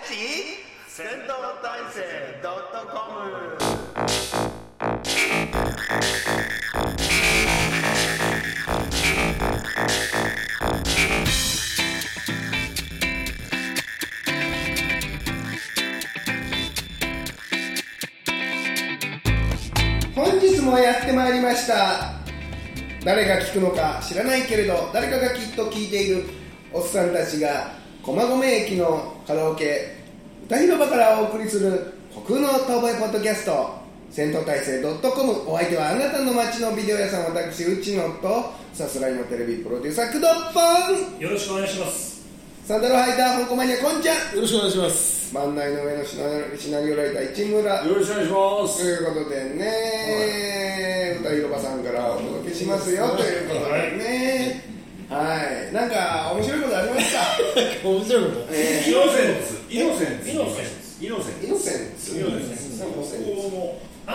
[0.00, 2.00] チ戦闘体制
[2.42, 3.26] ドットコム。
[20.14, 22.12] 本日もやってまいりました。
[23.04, 26.24] 誰が聞くのか知らないけれど誰かがきっと聞いている
[26.72, 27.70] おっさんたちが
[28.02, 29.96] 駒込駅のカラオケ
[30.46, 33.74] 歌広場からお送りする国の遠吠えポッドキャスト
[34.08, 41.18] 戦闘体制 .com お相手はあなたの街のビデオ屋さん私内野とさすらいのテレビプロデューサー工藤ポン。
[41.18, 42.24] よろしくお願いします。
[42.66, 44.36] サンダル履いた香港マニアこんちゃん。
[44.36, 45.34] よろしくお願いします。
[45.34, 46.22] 真ん内の上のシナ
[46.56, 47.84] シナリオライター市村。
[47.84, 54.45] よろしくお願いしまということでね、歌広場さんからお届けしますよということでね、はい、
[55.08, 57.42] なんか面白いことありますか、す。
[57.86, 58.46] 面白いこと？
[58.50, 59.62] えイノセンツ。
[59.70, 60.30] イノセンツ。
[60.30, 61.04] イノセンツ。
[61.04, 62.74] イノセンー、イノセンツ、イノセンツ。
[62.78, 63.24] イノセンツ。
[63.24, 64.10] ここもあ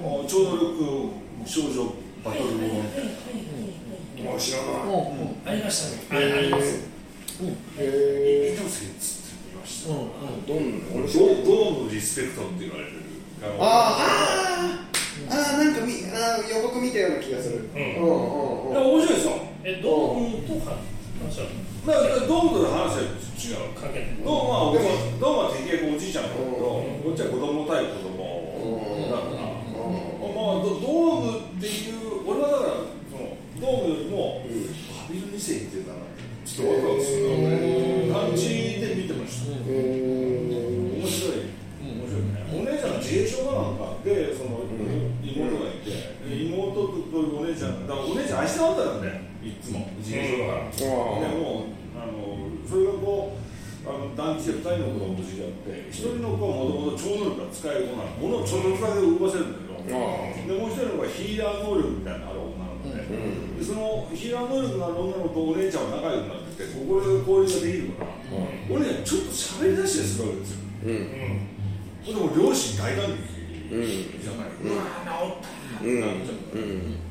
[0.00, 1.10] もう超能力
[1.46, 2.82] 少女バトルも
[4.16, 4.68] 面白いな、
[5.46, 6.24] あ、ありましたね。
[6.32, 6.64] ああります。
[7.78, 9.90] へイノセンツって言いました。
[9.90, 10.06] うんうん。
[10.44, 12.96] ー、どんな面白いドドームリスペクトって言われてる？
[13.40, 14.87] あーあー、
[15.30, 17.82] あーなんかみあー予告見たような気がする、うん。
[17.82, 18.84] うんいやう。
[18.84, 19.32] ん、面白いですよ。
[19.64, 20.76] え、ドームとか
[21.18, 21.46] 話は
[21.86, 23.74] だからドームと話は違う。
[23.74, 24.08] 関係ない。
[24.22, 29.48] ドームはおじでもドームは敵役おじいちゃんだけどこっちは子供対子供だから
[30.34, 32.70] まあドドームっていう俺はだから
[33.10, 34.42] そのドームよりも
[34.94, 35.98] ハビル2世ってたな。
[36.48, 38.48] ちょっとワクワクするな感じ
[38.80, 40.07] で見てました
[47.58, 47.86] ちゃん。
[47.86, 49.90] だからお姉ちゃん愛してなかったんだよいつも。
[49.98, 50.70] 自閉症だから。
[50.70, 51.42] でうん。
[51.42, 51.66] も
[51.98, 52.14] あの
[52.62, 53.38] それがこう
[53.88, 58.10] あの団地で2人の子供と知り合って1人の子はもともと超能力が使える子なの。
[58.20, 63.00] 物をちょっとだけ動かせるんだけどでもう1人の子はヒーラー能力みたいなのある女の子で,、
[63.58, 68.12] でそのヒーラー能力のある女の子とお姉ちゃんは仲良くなっててここで交流ができるから、
[68.68, 70.60] お姉ちゃんちょっと喋り出してするわけですよ。
[72.04, 77.07] でも両親大感激じゃない、うわー治ったってなっちゃうから、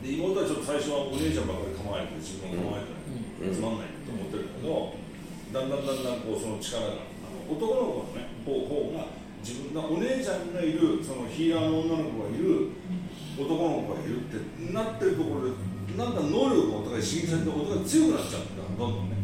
[0.00, 4.96] で妹はちょっと最初はお姉ちゃんばっかり構えて自分を構えて、つまんないと思ってるんだけど
[5.52, 9.12] だんだんだんだんこうその力があの男の子のね方方が
[9.44, 12.72] 自分がお姉ちゃんがいるそのヒーラーの女の子がいる
[13.36, 18.62] 男の子がいるってなってるところでなんか能力がお互い刺激されてお互い強くなっちゃうんだ。
[18.78, 18.94] どん。
[18.94, 19.16] どんね、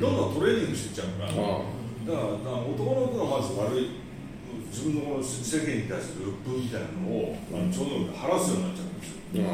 [0.00, 1.44] どんどんトレーニングしていっちゃうから、だか
[2.50, 4.00] ら男の子がまず悪い
[4.72, 9.44] 自分のこの世間に対する鬱憤みたいなのを、あの超能力で晴らすようになっちゃうんですよ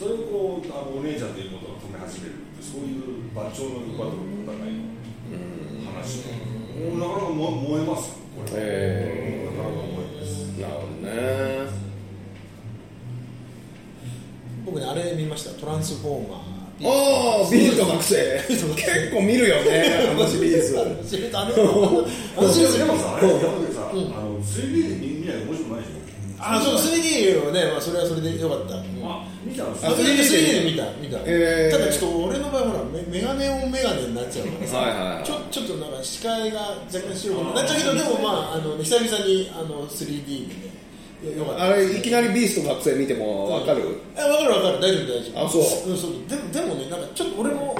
[0.00, 4.88] それをこうあのお姉ちゃんということが止め始めるってそういう馬長のバトルの戦いの？
[5.92, 6.32] 話で、
[6.88, 10.32] もうなかなかも燃えますよこれ、えなかなか燃えます。
[10.56, 11.68] ー、なるほどね。
[14.64, 15.50] 僕ね、あれ見ました。
[15.60, 16.40] トランスフォーマー。
[16.82, 18.64] ああビーズと学生結
[19.12, 20.80] 構見るよねあのシリーズ。
[20.80, 23.38] あの、シリーズでもさあれ山
[23.68, 26.09] でさ、あの 3D で見ないと面白くないでしょ？
[26.40, 28.74] あ、そう、3D をね、まあ、それはそれでよかった。
[28.76, 28.80] あ
[29.44, 29.70] 見たの？
[29.70, 31.18] あ 3D で見た、見た。
[31.26, 31.78] えー。
[31.78, 35.24] ただちょっと俺の場合ほら、メメガネオンメガネになっちゃうからさ、はいはいはい。
[35.24, 36.60] ちょちょっとなんか視界が
[36.92, 41.64] 若干白くなっちゃうけど、でもまあ、あの久々にあの 3D でね、よよかった。
[41.64, 44.00] あれいきなりビースト学生見てもわかる？
[44.16, 44.80] え分かる分かる。
[44.80, 45.46] 大丈夫大丈夫。
[45.46, 45.58] あそ
[45.90, 46.12] うんそう。
[46.28, 47.74] でもでもねなんかちょっと俺も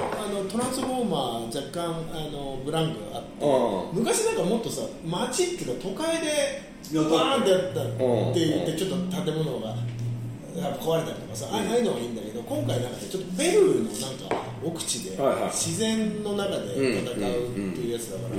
[0.51, 6.61] トランスフォーマー若干あのブランクあってう昔なんかもっとさ街っていうか都会で
[6.93, 15.17] バーンってやったうんって言ってちょっと建物がやっぱ壊れたりとかさ、ああいうのはいいんだけど今回なんかねちょっとペルーのなんか奥地で
[15.47, 17.15] 自然の中で戦うっ
[17.55, 18.35] ていうやつだから、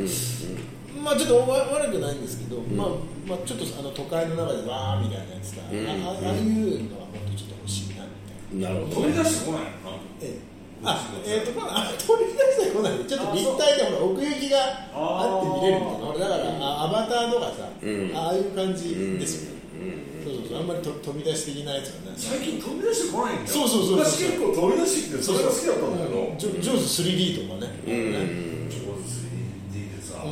[1.03, 2.89] まあちょっとわ悪くないんですけど、まあ
[3.27, 8.13] まあちょっとあの都会の中でわーみたいなやつだ、ああああいうのはもっとちょっと欲しいなみ
[8.61, 8.69] たいな。
[8.69, 9.01] なるほど。
[9.01, 9.97] 飛び出してこないのな？
[9.97, 10.52] んええ
[10.85, 14.59] あ、えっ、と、まあ、あ取り出してこないで、ちょっと立体で、ほら、奥行きが
[14.95, 19.53] あって見れるみたいな、俺だから、あアバターとかさ、ああいう感じですよ。
[20.23, 22.15] そうそうそう、あんまりと飛び出し的なやつはね。
[22.17, 23.43] 最近飛び出してこないんだ。
[23.43, 23.97] よそうそうそう。
[23.99, 27.71] 昔結構飛び出してきてそれが好きだったんだけどジョジョーズ 3D とかね。
[27.83, 30.23] 上手 3D でさ、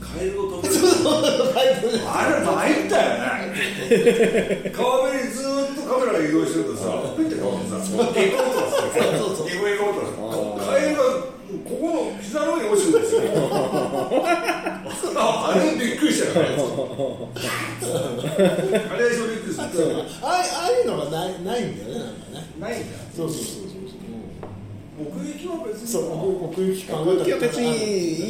[0.00, 1.24] カエルを飛び出そうしてそう。
[1.24, 3.08] そう、書いてるあれ参ったよ
[3.52, 4.72] ね。
[4.72, 5.47] 川辺にず
[5.88, 6.84] カメラが移動してるとさ
[7.16, 11.02] ピッて顔にさ行こうとしてそうそう行こう行こうとカエルが
[11.48, 13.20] ここの膝の上に落ちるんですよ
[15.16, 16.52] ああれびっくりしたよね
[17.48, 19.64] あれはそれびっくりする
[20.22, 22.46] ああいうのがないないんだよね、なんかね。
[22.60, 23.98] ないんだそうそうそうそうそう。
[25.00, 27.66] 奥行きは別にそう奥行き感奥行きは別に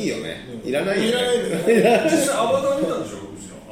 [0.03, 3.19] いいよねいらないよねいらないです実際アバター見たんでしょ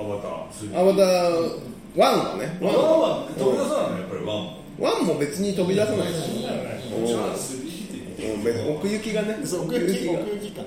[0.00, 2.58] アバターアバター1はね。
[2.60, 2.74] ワン。
[2.76, 3.98] は飛び出さないの？
[3.98, 5.14] やっぱりワンも。
[5.14, 5.18] 1も。
[5.18, 6.40] 別に飛び出さないし。
[6.40, 9.36] じゃあ 3D ってうん別に奥行きがね。
[9.40, 10.12] 奥行きが。
[10.20, 10.64] 奥行き感。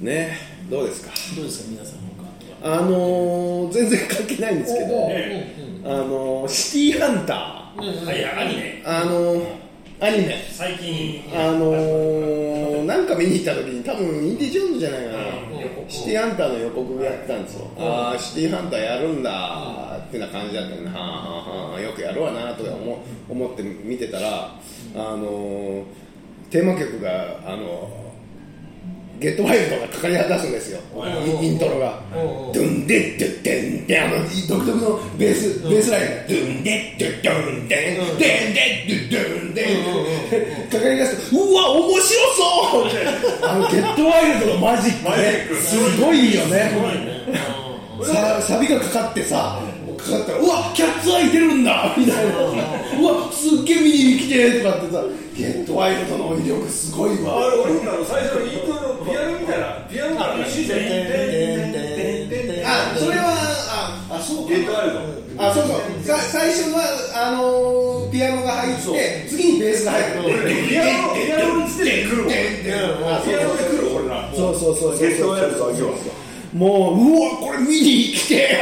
[0.00, 0.04] うん。
[0.04, 0.36] ね
[0.70, 1.12] どうですか？
[1.36, 1.70] どうですか？
[1.70, 2.20] 皆さん他
[2.62, 5.54] あのー、全然関係ないんですけど、ね
[5.84, 7.72] あのー、シティーハンタは
[8.14, 8.82] いアニメ。
[8.84, 9.44] ー、あのー、
[10.02, 11.22] アニメ、最近。
[11.30, 15.18] あのー、なんか見に行った時に、多分インディ・ジョーンズじゃないかな、
[15.88, 21.06] シティーハンターの予告やってたんですよ、ああ、シティーハンターやるんだってな感じだったよね、はあは
[21.66, 24.58] あはあ、よくやるわなとか思思って見てたら、
[24.94, 25.84] あのー、
[26.50, 28.09] テーマ曲が、あのー
[29.20, 30.80] ゲットワイルドがかかり出すんですよ、
[31.42, 32.00] イントロが。
[32.54, 34.16] ドゥンデッドゥッデンってあの
[34.48, 36.06] 独特のベース、ベースライン。
[36.06, 38.18] がドゥンデッドゥッドゥンデン。
[38.18, 39.60] デンデッドゥッドゥンデ
[40.64, 40.70] ン。
[40.70, 42.96] かかり出すとうわ面白そうって
[43.44, 45.48] あのゲットワイルドのマジックね。
[45.60, 46.72] すごいよね。
[48.02, 49.60] さサビがかかってさ
[49.98, 51.94] かかったらうわキャッツアイ出るんだ。
[51.98, 52.32] みたいな。
[52.32, 55.04] うわすっげえ見に来てとかってさ
[55.36, 61.76] ゲットワイルドの威力すごいあわれ俺あの最初のイントロピアノみたいなピアノがシーン
[62.66, 63.24] あそれは
[64.10, 64.98] ああそうかゲートワイド
[65.42, 66.82] あそうそうさ最初は
[67.14, 72.34] あのーピアノが入って次にベースが入るピアノピアノの時点で来るもんピ
[72.74, 76.10] アノで来る俺らそうそうそうそうゲットワイルドは今日
[76.56, 78.58] もううわこれ見に来て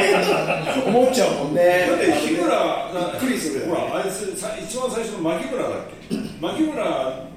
[0.85, 2.45] 思っちゃうもんねだって日村
[2.93, 5.71] びっくりするねほらあいつさ一番最初の牧村だっ
[6.07, 6.85] け牧村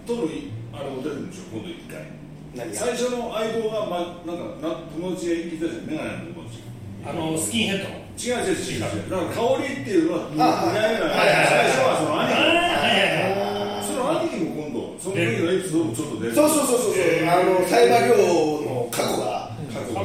[0.06, 0.28] との
[0.74, 2.21] あれも出るんでしょ今度一回
[2.54, 6.60] 最初の相棒が、ま、なんかな友達がいたじゃんメガネの友達。
[7.04, 7.94] あのスキンヘッドの。
[8.12, 9.10] 違う違う違う違う。
[9.10, 12.36] だから香りっていうのはあ似合えないはいはい最初はその兄貴。
[12.36, 16.34] はいはいはいその兄貴も今度その時のエピソードもちょっと出る。
[16.34, 16.92] そうそうそうそう。
[16.92, 18.20] そうあのサイバー寮
[18.68, 19.48] の過去が。
[19.72, 20.04] 過去が。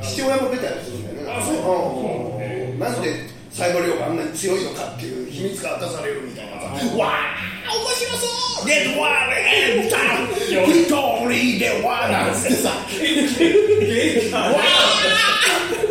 [0.00, 1.32] 父親も出たりするんだよね。
[1.36, 2.40] あそう。
[2.40, 2.78] うん。
[2.80, 6.56] なんでサイバー寮があんなに強いのかっていう秘密が明かされるみたいな。
[6.56, 7.36] さわあ
[7.74, 10.94] 面白そうレッドワーレンタンビクト
[11.28, 12.72] リーでわーなんつってさ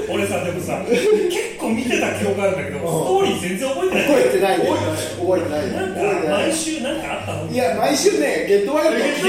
[0.09, 4.06] 俺さでもさ結構見てた記憶あるんだけどストーリー全然覚えてない。
[4.07, 4.63] 覚えてないね。
[5.19, 5.71] 覚えてない。
[5.71, 5.94] なん
[6.24, 7.51] か毎週なんかあったの？
[7.51, 9.06] いや毎週ねゲットワイルド。
[9.06, 9.21] ゲット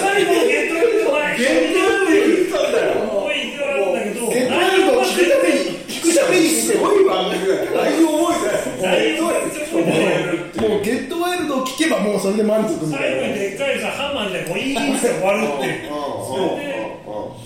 [0.00, 1.10] 最後のゲットワイルド。
[1.12, 2.92] はゲットワイルドだよ。
[3.00, 4.28] すごいいくらあるんだけど。
[4.28, 5.58] ゲットワイルドを聞くために
[5.88, 9.00] 聞くためにすごい番組だよ内容覚えてない。
[9.00, 9.40] 内容覚
[9.80, 15.66] えてないもうゲットワイルドを聞けばもうそれで満足みた最後にでっかいさハンマーみたいなこういいって終わるって。
[15.66, 15.90] いう
[16.26, 16.86] それで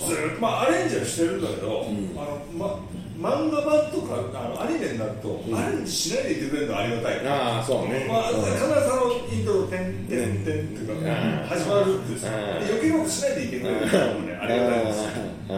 [0.07, 1.87] ずっとまあアレンジはしてるんだけど、
[2.17, 2.81] あのま
[3.21, 8.07] 漫画版とかあのアニメになると、アレンジしないでいてくれるのはありがたい、ああそうね。
[8.09, 11.11] まあ、必ずあのイントロ「てんてんてん」っていうか、
[11.47, 12.35] 始まるってさ、うん
[12.65, 15.11] 余計なことしないでいてくれるのもねありがたいですよ。
[15.51, 15.53] あ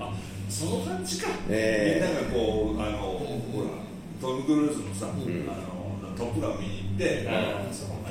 [0.00, 0.12] あ
[0.50, 2.04] その感じか、ええ。
[2.04, 3.70] みんながこうあのほら
[4.20, 7.62] トム・クルーズのさ、あのトップガン見に行って、あ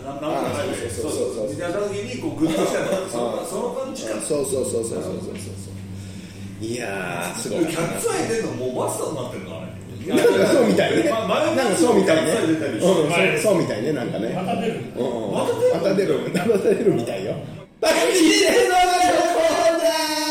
[0.07, 4.87] なないでそうそうそうそうみたいな時にこうグッときたのその感じかあそうそうそう。
[4.87, 6.63] そうそうそうそう。
[6.63, 7.65] いやーすごい。
[7.67, 9.67] キャッツアイ出るのもうマスターになってるのあれ。
[10.07, 11.03] なんかそうみたいね。
[11.03, 12.31] なんかそうみたいね。
[12.31, 13.11] うんそう
[13.43, 14.31] そうみたいねなんかね。
[14.33, 14.79] また出る
[15.35, 15.45] ま
[15.83, 16.93] た出るまた出る。
[16.93, 17.35] みたいよ。
[17.81, 20.26] パクチーでのコーナー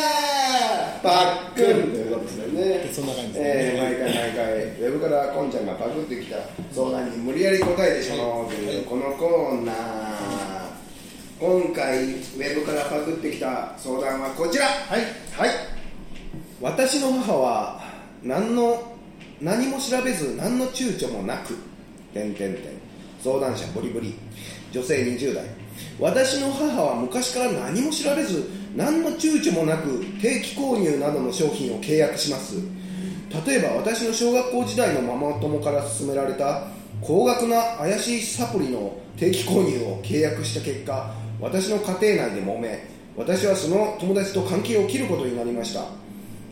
[1.07, 2.91] パックンということですよね。
[2.93, 3.45] そんな感じですね。
[3.47, 6.37] えー毎回毎回ウェブからこんちゃんがパクってきた
[6.73, 9.77] 相談に無理やり答えてしまおうというこのコーナー。
[11.39, 14.67] 今回ウェブからパクってきた相談はこちら。
[14.67, 15.01] はい。
[15.33, 15.51] はい。
[16.61, 17.81] 私の母は
[18.25, 18.97] 何の
[19.41, 21.55] 何も調べず何の躊躇もなく
[22.15, 22.63] 点点点
[23.23, 24.13] 相談者ボリボリ。
[24.73, 25.45] 女性20代。
[26.01, 32.57] 私の母は昔から何も調べず何の躊躇もなく定期購入などの商品を契約します。
[33.47, 36.69] 例えば私の小学校時代のママ友から勧められた
[37.01, 45.87] 高額な怪しいサプリの定期購入を契約した結果私の家庭内で揉め私はその友達と関係を切ることになりました。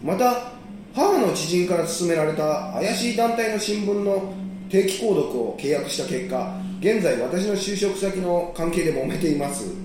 [0.03, 0.53] また
[0.95, 4.33] 母の知人から勧められた怪しい団体の新聞の
[4.71, 9.84] 定期購読を契約した結果現在私の就職先の関係で揉めています。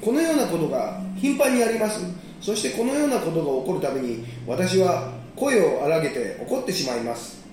[0.00, 2.00] このようなことが頻繁にあります。
[2.40, 7.44] そしてこのようなことが起こるたびに私は声を荒げて怒ってしまいます。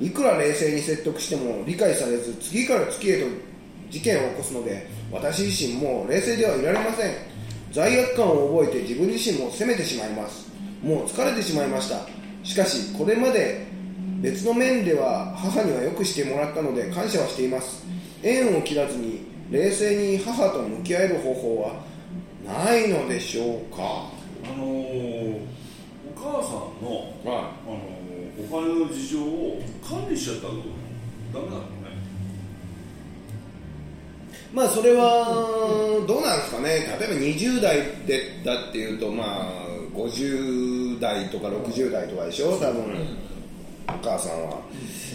[0.00, 3.26] いくら冷静に説得しても理解されず次から次へと
[3.90, 7.14] 事件を起こすので私自身もう冷静ではいられません。
[7.72, 10.50] 罪悪感を覚えて自分自身も責めてしまいます。
[10.82, 12.06] もう疲れてしまいました。
[12.44, 13.66] しかしこれまで
[14.20, 17.84] 別の面では母にはよくしてもらったので感謝はしています。
[18.22, 21.74] 縁を切らずに冷静に母と向き合える方法は
[22.44, 24.10] ないのでしょうか？
[24.44, 25.36] あのー
[26.16, 27.82] お母さんの、はあのー
[28.40, 30.54] お金の事情を管理しちゃったら
[31.34, 31.66] ダメなのね。
[34.54, 36.68] まあそれはどうなんですかね。
[36.98, 39.52] 例えば20代でだっていうとまあ
[39.94, 42.52] 50代とか60代とかでしょ？
[42.58, 42.84] 多分
[43.88, 44.60] お母さんは。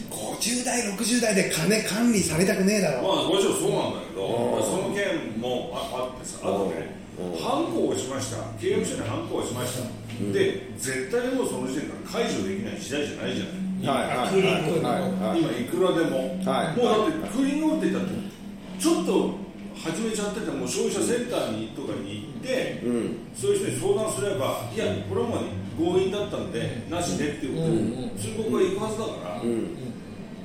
[0.10, 3.04] 50代60代で金管理されたくねえだろ。
[3.04, 4.64] まあもちろんそうなんだけど、うん。
[4.64, 7.40] その件もああってさ、あとね、うん。
[7.42, 9.84] ハンコをしました、契約書にハンコをしました、
[10.34, 14.30] で、絶対もうその時点から解除できない時代じゃないじゃない、はいはい。
[14.30, 15.40] クーリングはいはい。
[15.40, 16.78] 今、いくらでも、はい。
[16.78, 18.16] もうだってクーリングって言ったって、
[18.80, 19.36] ちょっと
[19.78, 23.18] 始めちゃってても、消費者センターにとかに行って、うん。
[23.36, 29.42] そういう人に相談すれば、いや、これはもう強引だったんで、なしでっていうことで、通告が行くはずだから。
[29.42, 29.78] うん。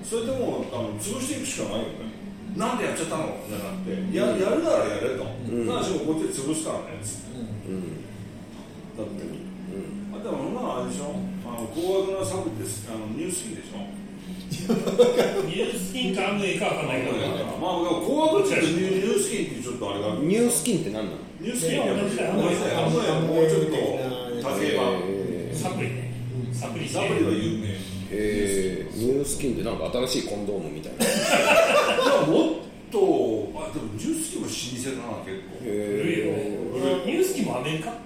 [0.04, 2.12] それでもうあの潰していくしかないよね。
[2.56, 5.64] なんでやっちゃったのじゃなくてややるならやれと、ん。
[5.66, 7.00] ただしもこっちで潰すからね。
[7.00, 8.04] つってうん。
[8.92, 9.24] だって、
[10.12, 11.16] あでもそんなのあれでしょ。
[11.48, 13.88] あの高額なサブですあのニュースキーでしょ。
[15.48, 17.16] ニュースキンかアムウェイかわかんないけど。
[17.56, 23.76] まあ高額ってニュースキーってちょっとあれがニュースキンって何なのニュースキーってやっぱりうんもうちょっと
[24.42, 25.11] 高い版え
[25.54, 26.12] サプリね。
[26.52, 27.68] サプリサプリは有名。
[28.10, 31.04] えニュースキンってなんか新しいコンドームみたいな。
[31.04, 31.14] いや
[32.26, 32.54] もっ
[32.90, 32.98] と
[33.56, 34.56] あでもニュースキーも老舗
[35.00, 35.58] だな結構。
[35.60, 35.70] 古
[36.14, 36.32] いよね。
[36.32, 37.90] へニュースキンもアメリカ。
[37.90, 37.96] いや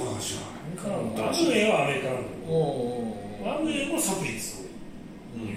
[0.00, 0.58] 俺は知らない。
[0.82, 4.62] アムウェイはアメリカなんだけどアムウェイもサプリです。
[4.62, 5.48] ごい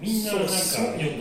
[0.00, 1.18] みんななんか読ん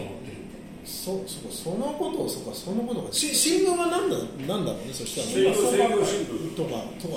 [1.05, 7.13] そそそのことをそこそのことがし新聞は何だなんだろうねそした政ら教政教新聞とかとか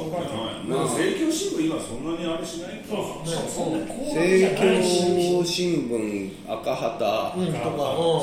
[0.92, 2.84] 政教新聞今そんなにあれしない？
[2.84, 3.48] そうそう。
[3.48, 7.32] そんな高額じゃ政教新聞赤旗。
[7.34, 7.46] うん。
[7.46, 7.64] とか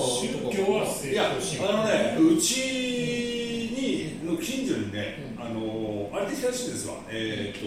[0.06, 1.68] 宗教はいや政教新聞。
[1.68, 2.62] あのねうち
[3.74, 6.94] にの近所にねあのあれできたらしいんですわ。
[7.10, 7.66] えっと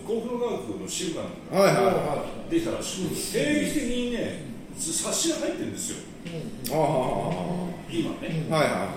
[0.00, 5.96] 幸福の科学の支部がはいはいはできたらしく定期的にね冊子が入ってるんですよ。
[5.96, 7.74] いああ。
[7.90, 8.46] 今ね。
[8.50, 8.94] はいは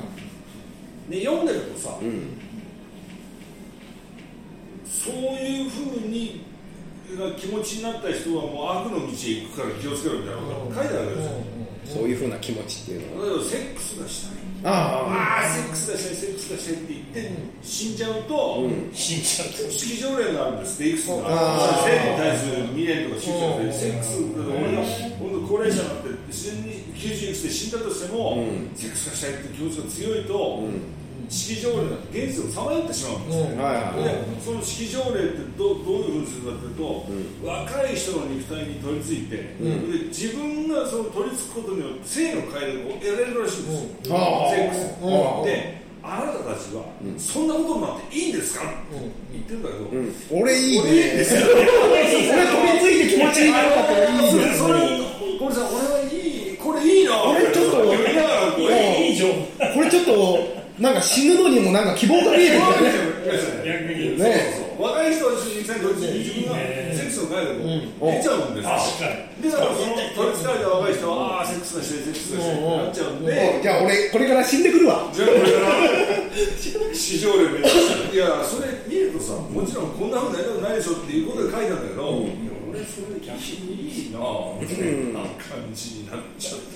[1.09, 2.37] で読んでるとさいうん。
[4.85, 6.45] そういうふうに
[7.15, 11.31] が気持ちになった人はもう悪の道へ行くから気をつけろみたいなことが書いてあるわけですよ。
[11.85, 13.25] そういうふうな気持ちっていうのは。
[13.27, 17.31] 例えばセックスがしたいあああセックスがしたいセックスがしたいって言って
[17.63, 21.13] 死んじゃうと、死んじゃうと式条例があるんですっていくつか
[21.87, 24.19] 性に対する未練とか宗教でセックス。
[24.27, 24.83] 俺が
[25.19, 28.75] 本当高齢者になって自然に90いくつで死んだとしても、うん。
[28.75, 30.63] セックスがしたいって気持ちが強いと、
[31.29, 36.16] 式条例が現実をさまよってしまうんですよ、はいはいでその式条例ってどどういうふ
[36.53, 37.05] というと、
[37.43, 39.43] 若い人の肉体に取り付いて、で
[40.07, 44.17] 自分がその取り付くことによって性の快楽を得られるらしいんですよ、
[44.51, 45.45] セックス、うん。
[45.45, 46.87] であなたたちは、
[47.17, 48.63] そんなことになっていいんですか、
[49.31, 50.13] 言ってるんだけど、うん。
[50.31, 51.41] 俺いい俺いいですよ。
[51.51, 51.75] 俺取
[52.71, 54.73] り付いて気持ちいいなからいいそれねそれ
[55.39, 57.23] これさ俺はいいこれいいな。
[57.23, 59.33] 俺ちょっと言いいい情報
[59.73, 62.59] これちょっとなんか死ぬのにもなんか希望が見える
[63.65, 67.27] 逆にね若い人たちに対して自分がセックスの。
[67.27, 69.09] 快楽を出ちゃうんですよ
[69.41, 77.65] でだからその取りつかれた若い人はああセックスがしてセックスがしてってなっちゃうんでじゃあ俺これから死んでくるわじゃあこれから市場レベル
[78.13, 82.25] いやそれ見るとさもちろんこんなふうになりたくないでしょっていうことで書いてあるんだけど、
[82.69, 84.19] 俺それ逆にいいな
[84.59, 84.77] みたい
[85.13, 86.66] な感じになっちゃって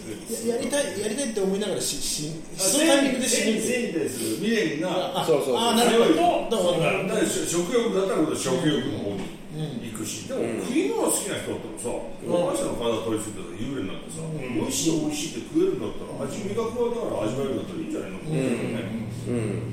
[0.47, 4.19] ややりたいやりたいって思いながらししその性タイミングで死ぬって性に対す。
[4.19, 5.57] る未練があそうそう。
[5.57, 6.57] あなるほど。
[6.57, 11.91] とそうなるだから食欲だったら食欲の方に行くし、でも食い物好きな人だったらさ
[12.23, 18.17] 若い人の体取り付いてたら幽霊になってさ、美味しい美味しいって食えるんだったら味味覚はだから味わえるんだったらいいんじゃないの？
[18.21, 18.87] うよね、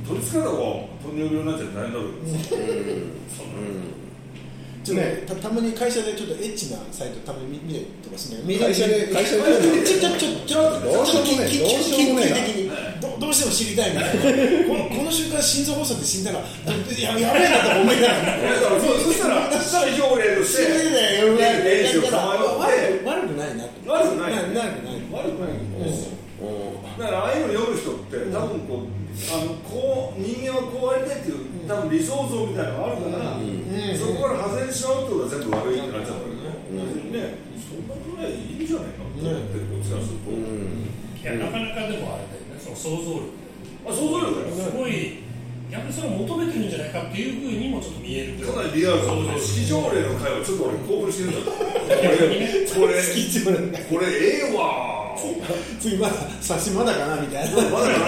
[0.03, 3.47] 取り付けた方が糖尿病になっちゃ大変だけどさ、
[4.89, 9.13] ちょっとたたまに会社でちょっとエッチなサイトたまに見見たりとかしない会社で？
[9.13, 9.43] 会社で？
[9.85, 14.25] ちょちょちょちょどうしようもないちょどうしようもないな緊急的にどどうしても知りたいみたいな
[14.65, 19.59] このこの瞬間心臓発作で死んだらいややべえなと思いながらそしたらって
[23.09, 23.65] 悪くないな。
[23.65, 24.33] と悪くない。
[24.33, 24.67] 悪くない。
[25.13, 25.51] 悪くない。
[26.99, 28.87] だからああいうの読む人って多分こう
[29.29, 33.37] あのこう人間はこうありたいっていう多分理想像みたいなのがあるから、
[33.99, 43.49] そこから外れてしまうってことは全部悪いってなっちゃうんだけど、別にねそんなぐらいいいんじゃないかって思ってるこっちからすると、いやなかなかでもあれだよねその想像力。
[43.87, 45.29] あ想像力だよすごい
[45.71, 54.98] 逆にそれを求めてるんじゃないかっていうふうにもちょっと見えるかなりリアルだね式条例の会はちょっと俺興奮してるんだ これ式場連これええわ
[55.81, 57.57] 次まだ差しまだかなみたいな。
[57.71, 58.05] まだかな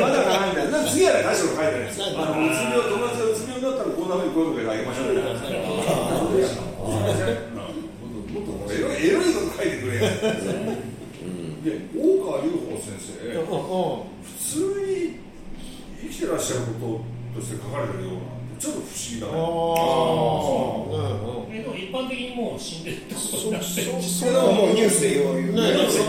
[0.00, 0.84] まだかなみたいな。
[0.90, 1.80] 次はね大将が書いてない。
[1.86, 5.26] ですあのうつ病友達がうつ病になったらこんなふうに声をかけてあげましょうみたい。
[7.54, 7.68] なも
[8.40, 9.96] っとエロいエロいこと書いてくれ。
[9.98, 10.00] よ
[11.64, 13.48] で大川隆法先生普
[14.36, 15.16] 通に
[16.02, 17.00] 生きてらっしゃるこ
[17.34, 18.33] ととして書かれてるような
[18.64, 19.32] ちょっと不思議だね。
[19.36, 19.44] あ
[20.88, 25.52] あえでも一般的にもう死んでるってことになってるそれはもうニュースで言うね。
[25.52, 26.08] だからその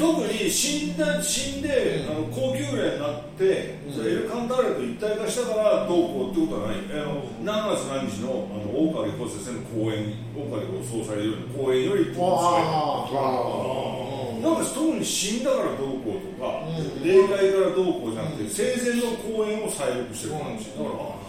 [0.00, 13.28] 特に死んだ死んであの高級霊になって、それエルカンターレと一体化したからどうこうってことはない、あの何月何日のあの大川理子先生の講演大川理子総裁よりの講演よりってことですね
[14.40, 16.64] なんか特に死んだからどうこうとか、
[17.04, 21.20] 霊界からどうこうじゃなくて、生前の講演を再録してる感じ、だから、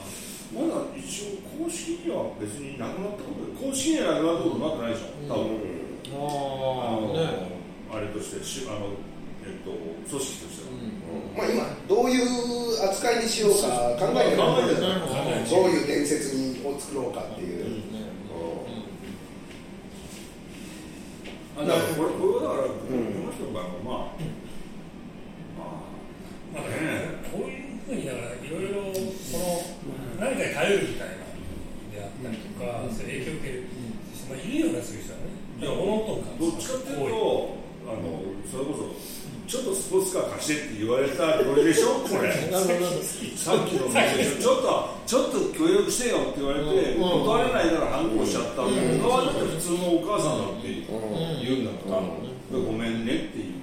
[0.53, 5.83] まだ一応、公式には別になくなったこと、公式にはなくなったことになってないでしょ、多分。
[6.13, 7.53] あのああね
[7.91, 8.93] あれとして、しあの
[9.45, 10.71] えっと、組織としては。
[11.35, 13.67] まあ今どういう扱いにしようか
[13.99, 14.81] 考えてる考えてる
[15.49, 17.81] どういう伝説にを作ろうかっていう、
[21.57, 24.13] あだからこれこれはだから、この人がまあ、
[25.57, 25.81] まあ、
[26.53, 26.67] まあね、
[27.31, 28.99] こういうふうにだからいろいろこ
[29.37, 29.61] の
[30.19, 31.23] 何かに頼るみたいな
[31.91, 33.63] であったりとか、そういう影響を受ける、
[34.29, 39.13] まあ、いるようなそういう人はね、いや、おのおの感どっちかっていうと、あのそれこそ、
[39.45, 42.31] ちょっとスポーツカー貸してって言われたノリでしょ、これ。
[42.33, 50.71] さっきの話でしょちょっと、ちょっと協力してよって言われて、うん断れないから反抗しちゃったんだけど、普通のお母さんだって
[51.43, 53.62] 言うんだから、ごめんねっていう。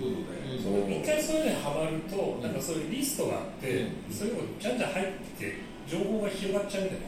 [0.88, 5.06] 一回そういうのにハマると、なんかそういうリストがあって、それをじゃんじゃん入っ
[5.38, 7.06] て、情報が広がっちゃうんだよね。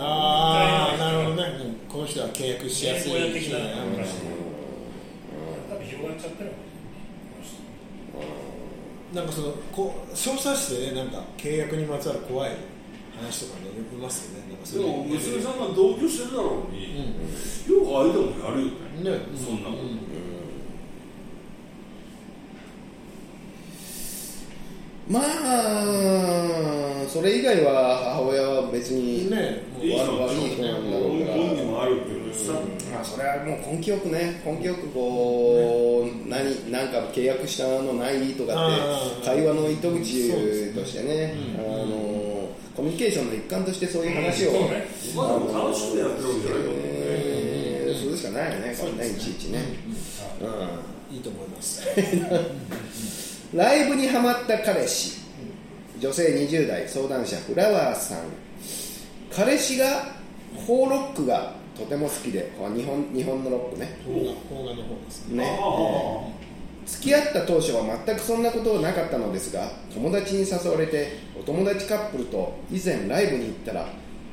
[0.00, 1.42] ああなるほどね。
[1.62, 3.64] うんこの人は契約しやすい親子的なうん。
[3.64, 4.16] 話
[5.70, 6.56] 多分広がっちゃってるの
[9.14, 12.56] なんかそのこう小冊子でねなんか契約にまつわる怖い
[13.16, 14.48] 話とかねよく見ますよね。
[14.50, 17.14] なんかそれでも、娘さんが同居してるだろうに、
[17.68, 19.10] よく間もやるよね。
[19.10, 19.24] ね。
[19.38, 20.35] そんなこと。
[25.08, 29.92] まあそれ以外は母親は別に、ね悪い
[30.50, 31.34] 人なんだろうから。
[31.34, 32.52] 本人もあるけどさ、
[32.92, 39.20] まあそれはもう根気よくね根気よくこう何なんか契約したのないとかあっー。
[39.20, 49.60] て会話の糸口としてねあのコミュニケーションの一環としてそういう話を、そうあ楽しくやってるわけじゃなえーそれしかないよねこれねいちいちね、
[50.40, 51.16] うん。
[51.16, 51.86] いいと思います
[53.54, 55.18] ライブにハマった彼氏。
[56.00, 58.18] 女性20代相談者フラワーさん。
[59.34, 60.14] 彼氏が
[60.66, 63.98] ホーロックがとても好きで日本日本のロックね。
[64.04, 65.44] 邦画の方ですね。
[65.44, 65.58] ね。
[65.62, 66.46] あ
[66.86, 73.88] 付き合った当初は全くそんなことはなかったのですが友達に誘われてお友達カップルと以前ライブに行ったら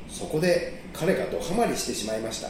[0.08, 2.48] そこで彼がドハマりしてしまいました。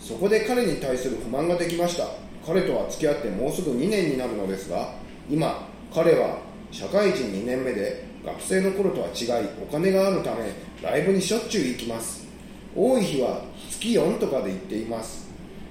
[0.00, 2.06] そこで彼に対する不満ができました。
[2.44, 4.92] 彼とは付き合ってもうすぐ2年になるのですが
[5.30, 6.38] 今彼は
[6.70, 12.26] 社会人2年目で学生の頃とは違いお金があるためライブにしょっちゅう行きます。
[12.74, 15.28] 多い日は月4とかで行っています。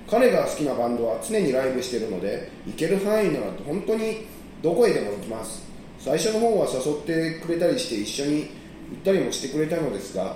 [0.10, 4.26] 彼が好きなバンドは常にライブしてるので行ける範囲なら本当に
[4.62, 5.64] どこへでも行きます。
[6.00, 8.46] 最初の方は誘ってくれたりして一緒に行
[9.00, 10.36] ったりもしてくれたのですが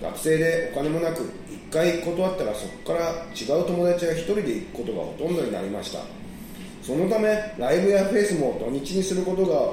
[0.00, 6.23] 学生でお金もなく一回断ったらそこから違う友達が一人で行くことがほとんどになりました。
[6.84, 9.72] そのためライブやフェスも土日にすることが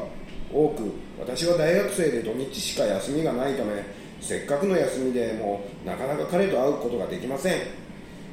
[0.53, 3.83] 多く私は大学生で土日しか休みがないため
[4.21, 7.81] せっかくの休みでもなかなか彼と会うことができません。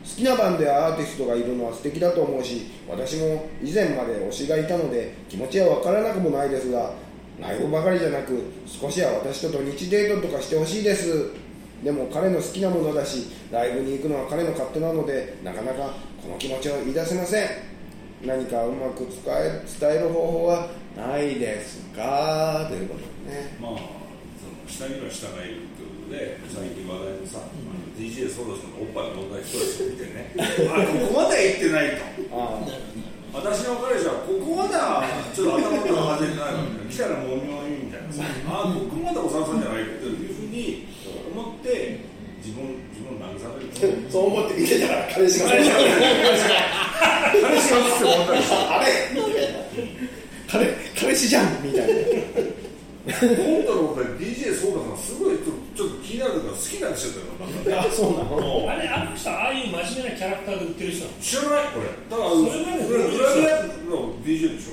[0.05, 6.93] 好きなバンドやアーティストがいるのは素敵だと思うし私も以前まで推しがいたので気持ちは分からなくもないですが
[7.41, 11.31] ライブばかりじゃなく少しは私と土日デートとかしてほしいです。
[11.85, 17.67] でも彼の好きなものだしライブに行くのは彼の勝手なのでなかなかこの気持ちを言い出せません。
[18.24, 22.66] 何かうまく伝え伝える方法はないですか？
[22.68, 23.00] ということ
[23.31, 23.57] でね。
[23.61, 23.72] まあ
[24.38, 30.35] その下には下がいるってことで最近話題のさ、あの DJ ソロスのおっぱい問題ストレスを見てね。
[30.35, 32.02] あここまで行ってないと。
[32.33, 32.66] あ
[33.31, 35.04] 私の彼氏はここまでは
[35.37, 38.24] ちょっと頭の中外れてないのに来たらもみもみみたいなさ。
[38.48, 40.88] あここまでおささんじゃないっていうふうに
[41.31, 42.08] 思って
[42.48, 42.64] 自分
[42.96, 45.50] 自分を慰めるそう思って見てたら彼氏が。
[45.50, 45.76] 彼氏が
[47.28, 49.58] 彼氏がって思ったりしてあれみたいな
[50.48, 51.62] 彼彼氏じゃん。
[51.62, 51.94] みたいな
[53.08, 54.98] 今度のことで DJ ソーダさん。
[54.98, 57.12] すごいちょちょっと気になるから好きなっちゃっ
[57.64, 64.68] たよあそうなのあれあの人ああいう真面目なキャラクターで売ってる人知らないこれだからそれまでグラグラビアの DJ でし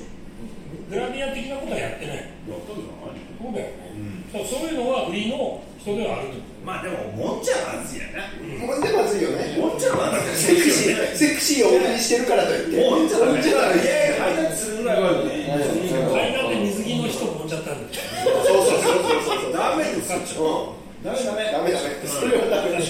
[0.90, 2.26] グラビア的なことはやってないやっ
[2.64, 2.76] たん。
[2.76, 3.94] じゃないそうだよね、
[4.32, 6.66] そうそういうのは売りの人ではあると思う。
[6.66, 8.26] まあでももんじゃまずいやな。
[8.58, 9.54] もんじゃまずいよね。
[9.54, 12.90] もんじゃまずいセクシーセクシーを売りにしてるからといって。
[12.90, 17.94] もんじゃまずいもんじゃまずいいやいや配達するぐらいはいい海岸で水着の人もんじゃったんだよ。
[17.94, 19.54] そうそうそうそうそう。
[19.54, 20.74] ダメですよ。
[20.74, 21.06] うん。
[21.06, 21.54] ダメダメ。
[21.54, 22.02] ダメダメ。
[22.02, 22.82] それはダメ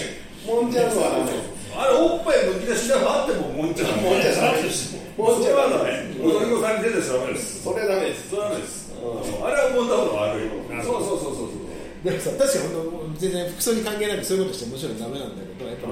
[0.48, 1.36] もんじゃのはダメ。
[1.76, 6.00] あれおっぱいむき出しであってももんじゃもんじゃダメだとしてももんじゃはダメ。
[6.16, 7.60] 踊り子さんに出てしダメです。
[7.60, 8.32] それはダメです。
[8.32, 8.88] それはダメです。
[8.96, 10.48] あれは思ったこと悪い
[10.82, 11.68] そうそうそうそうそう
[12.04, 15.88] でもさ確かに本当全然服装に関係なくそういうことしてもちろんダメなんだけどやっぱ、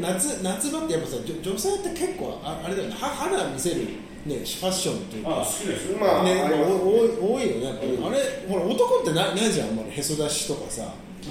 [0.00, 2.94] 夏夏場ってやっぱさ女女性って結構ああれだよね。
[2.94, 3.76] は肌見せる、
[4.26, 5.40] ね、ファッションというか。
[5.40, 5.90] あ好きです。
[5.90, 9.90] よまあね、ますお多い多いよねやっぱり、あれほら男ってなないじゃんあんまり。
[9.90, 10.82] へそ出しとかさ、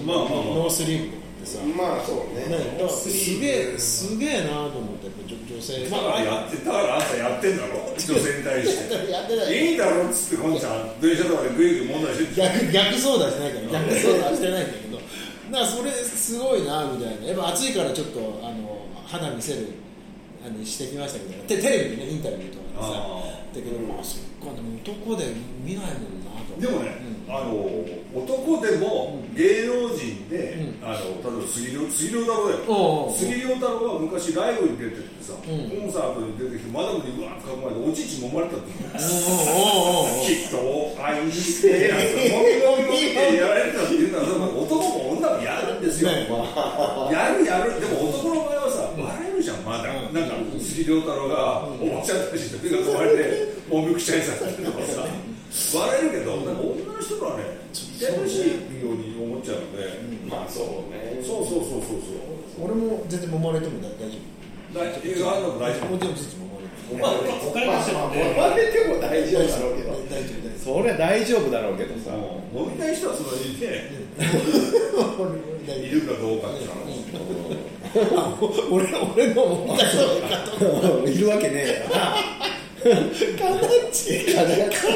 [0.06, 0.26] まあまあ。
[0.26, 2.50] まあノースリーブとかってさ、ね、まあそうね。
[2.50, 4.97] だからすげえすげえなと思ってやっぱ
[5.58, 6.22] 女女性だから。
[6.22, 7.90] やってだからあんたやってんだろ。
[7.98, 8.94] 女性に対して。
[9.12, 9.72] やってない。
[9.72, 12.50] いいだろっつってこんちゃん電車とかでグイグイ問題してる。
[12.70, 13.80] 逆逆相談しないから。
[13.82, 14.98] 逆相談してないんだけど。
[14.98, 17.28] だからそれすごいなみたいな。
[17.28, 19.68] やっぱ暑いからちょっとあの肌見せる
[20.46, 23.02] あのしてきましたけどテテレビでねインタビューとかでさ。
[23.02, 25.26] あだけどまあそっかでも男で
[25.64, 26.62] 見ないもんなと。
[26.62, 27.68] でもね、うんあの
[28.16, 30.88] 男でも芸能人で、うん。
[30.88, 35.68] あの例えば杉良杉良太郎だよ、杉良太郎は昔ライブに出てってさ、うん。
[35.68, 40.26] コンサートに出てきてマダムにうわーっと囲まれておちち揉まれたって言うおうおうおうおう。
[40.26, 40.56] きっと
[41.04, 44.24] 愛して なんてもみもみもみってやられたっていうのは
[44.64, 46.32] 男も女もやるんですよ、ね。
[47.12, 47.76] やるやる。
[47.76, 50.16] でも男の場合はさ笑えるじゃんまだ、うん。
[50.16, 55.04] なんか杉良太郎がおばちゃんたちに手が込まれてもみくちゃにされてるとかさ
[55.76, 57.44] 笑えるけど、女の人のはね
[58.04, 58.52] ややこしい
[58.84, 59.88] ように思っちゃうので、
[60.28, 61.24] まあそうね。
[61.24, 62.68] そうそうそうそうそう。
[62.68, 64.20] 俺も全然揉まれても大丈
[64.76, 65.96] 大映画あるの大丈夫。
[65.96, 67.00] 夫もちろん揉まれても。
[67.00, 69.96] まあ揉まれても大丈夫だろうけど。
[70.12, 72.12] 大丈夫大丈それは大丈夫だろうけどさ。
[72.12, 73.88] もう飲みたい人はそのいて
[74.94, 80.28] 夫俺大丈いるかどうかっていうのは夫あ俺俺の揉みたいそうか
[81.02, 81.90] といるわけねえよ。
[83.38, 83.60] カナ
[83.92, 84.88] チカナチ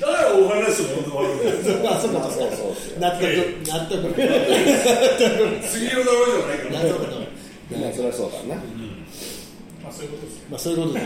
[0.00, 3.22] だからお話も本当悪いんだよあそうかそうかそうそう納得
[3.66, 3.98] 納得
[5.68, 7.28] 杉色だろうじゃないから納得
[7.70, 8.62] まあそりゃそうだな
[9.82, 11.00] まあそういうことですまあそういうことだ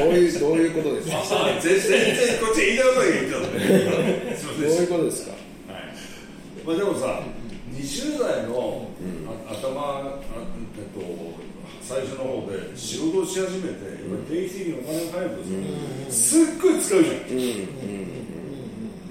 [0.00, 1.16] どういうどういうことですか
[1.60, 3.58] 全然全然こっち言いたいことが言っちゃったね
[4.60, 5.82] どういうことですかはい
[6.66, 7.20] まあでもさ
[7.74, 8.88] 20代の、
[9.48, 10.20] あ頭
[10.78, 11.43] えっと
[11.94, 15.46] 最初の方で仕事をし始めて、やっぱり定期的にお金が入ると
[16.10, 17.22] さ、すっごい使うじゃん、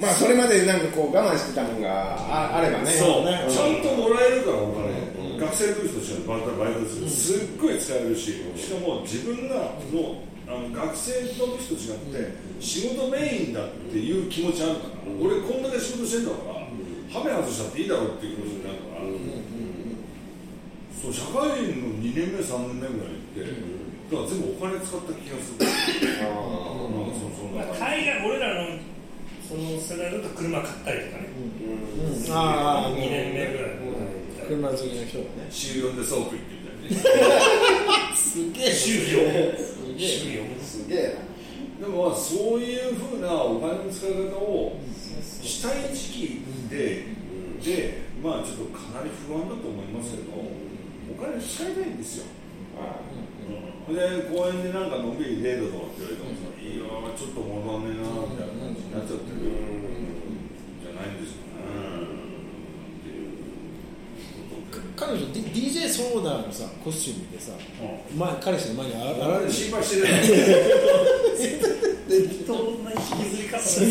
[0.04, 2.92] まあそれまでなんかこう我慢してたもんがああればね。
[2.92, 9.56] そう、ねちゃんともらえるからお金、学生の時としてバイトバイトする、すっごい使えるし、しかも自分が
[9.88, 14.92] のあの学生の時と違って、仕事メインだっていう気持ちあるから、
[15.24, 16.68] 俺こんだけ仕事してんだから、
[17.16, 19.08] ハメ外したっていいだろうっていう気持ちになるから、
[21.02, 25.66] そう社会人の2年目3年目ぐらいって、だから全部お金使った気がする。
[25.66, 28.78] なんかそそんなまあ海外俺らの
[29.42, 31.26] その世代だと車買ったりとかね。
[32.30, 33.82] ああ2年目ぐらい。
[34.48, 37.16] 車好きの人がね週4で倉庫行ってみたい。
[37.18, 38.16] なね。
[38.16, 38.72] すげえ。
[38.72, 40.06] 週4週
[40.38, 41.18] 4すげえ
[41.80, 44.78] でもまあそういうふうなお金の使い方を
[45.42, 47.06] したい時期で、
[47.64, 50.24] でまあちょっとかなり不安だと思いますけど、
[51.18, 52.26] お金使いたいんですよ。
[53.88, 54.02] うん、で
[54.34, 59.38] 公園でなんかのんびりデートとかって言われてもさ、いいよちょっと戻んねえなみたいな感じになっちゃってる、
[60.82, 61.62] じゃないんですよね。
[62.04, 63.36] っていう
[64.50, 69.52] ことで彼女 D- DJ ソーダのさコスチュームでさう前彼氏の前にあ現れる。
[69.52, 70.08] 心配してる
[72.48, 73.02] どんな引き
[73.36, 73.88] ずり方する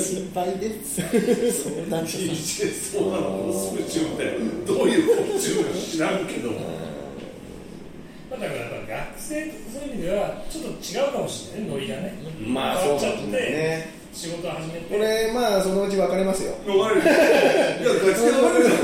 [0.00, 4.22] 心配です DJ そうなのコスチュームって
[4.66, 6.50] どういうコスチュームか知らんけど。
[8.30, 12.14] だからやっぱ学生とそういう意味ではちょっと違うかもしれないねノリがね。
[12.46, 13.94] まあそうかもしれないね。
[14.12, 14.94] 仕事を始めて。
[14.94, 16.52] これまあそのうち分かれますよ。
[16.66, 17.14] 分かるいやガ
[18.14, 18.74] チで分かるじゃ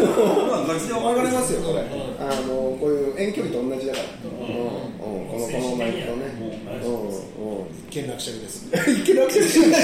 [0.73, 1.83] んまあガチで分かれますよこれ。
[2.21, 4.05] あのこういう遠距離と同じだから。
[4.25, 4.31] うん。
[4.31, 5.29] うん。
[5.29, 6.25] このこのマイクとね。
[6.85, 7.09] うん。
[7.09, 7.71] うん。
[7.91, 8.67] 見学者です。
[8.91, 9.23] いける。
[9.23, 9.65] わけですよ。
[9.65, 9.83] 今回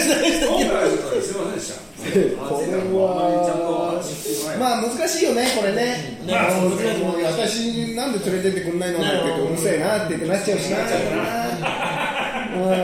[0.68, 0.88] は。
[0.88, 4.02] ちょっとすいませんでしたこれは
[4.60, 6.18] まあ難しいよねこれね。
[6.28, 8.98] まあそうですねもう私なんで連れてってくんないの？
[9.00, 12.76] なんて言ってうるせえなってなっちゃうしなうんな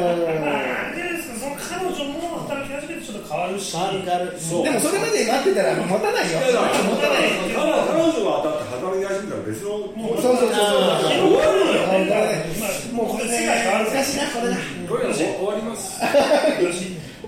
[0.90, 0.96] ん。
[0.96, 3.76] でですかその彼女女も働き始めてちょっと変わるし。
[3.76, 4.00] 変わる。
[4.00, 4.38] 変わる。
[4.38, 6.38] そうでもそれまで待ってたら持たないよ。
[6.38, 7.28] 持たない。
[7.50, 9.70] 彼彼女が当たって働き始めたら別の。
[9.92, 11.10] もうそうそうそうそう。
[11.10, 12.46] 広がるのよ本当ね。
[12.58, 14.56] まあもうこれ世界変わる難しいなこれな。
[14.88, 16.00] これは終わります。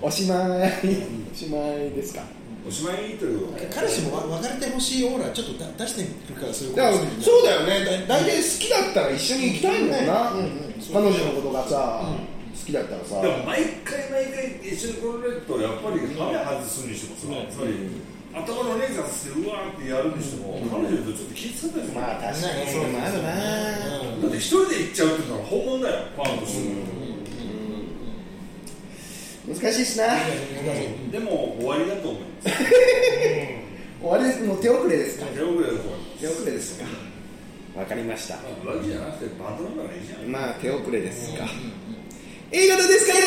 [0.01, 0.35] おしま
[0.65, 0.71] い。
[1.31, 2.21] おしまいですか。
[2.67, 6.71] おしまいという彼氏も別れてほしいオーラちょっとだ出してくるからそうい。
[6.71, 7.85] うことそうだよね。
[8.07, 10.33] だ大体好きだったら一緒に行きたいもんな、
[10.91, 12.34] 彼女のことがさ、好
[12.65, 13.21] きだったらさ。
[13.21, 18.01] でも毎回毎回一緒に来られるとやっぱりハメ外すにしてもさ、やっぱり
[18.33, 22.67] 頭のレーザーしてうわーってやるにしても、彼女とちょっと気遣ったりする、まあ確かに。
[22.67, 25.95] それもあるな、だって一人で行っちゃうっていうのは本物だよ。
[26.15, 26.75] ファンとして
[29.45, 30.17] 難しいっすな、
[31.11, 32.49] でも終わりだと思います。
[34.01, 35.25] 終わりですもう手遅れですか。
[35.27, 36.19] 手遅れだと思います。
[36.19, 36.85] 手遅れですか。
[37.79, 38.35] わかりました。
[38.35, 40.31] 浮気じゃなくてバンドナンバーがいいじゃん。
[40.31, 41.45] まあ手遅れですか、
[42.57, 43.19] A 型ですかね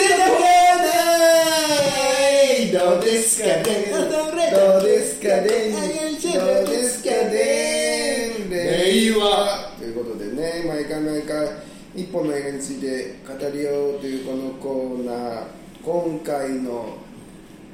[2.72, 3.62] どうですかね
[4.50, 5.42] どうですかね。
[5.42, 8.32] どうですかね。
[8.48, 10.64] 令和ということでね。
[10.66, 11.46] 毎回毎回
[11.94, 15.44] 一本の映画について語りようというこのコーナー
[15.84, 16.96] 今回の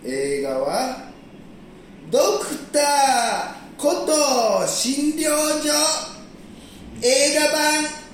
[0.05, 1.09] 映画は
[2.11, 5.29] ドクターこと診療
[5.63, 5.71] 所
[7.01, 8.05] 映画版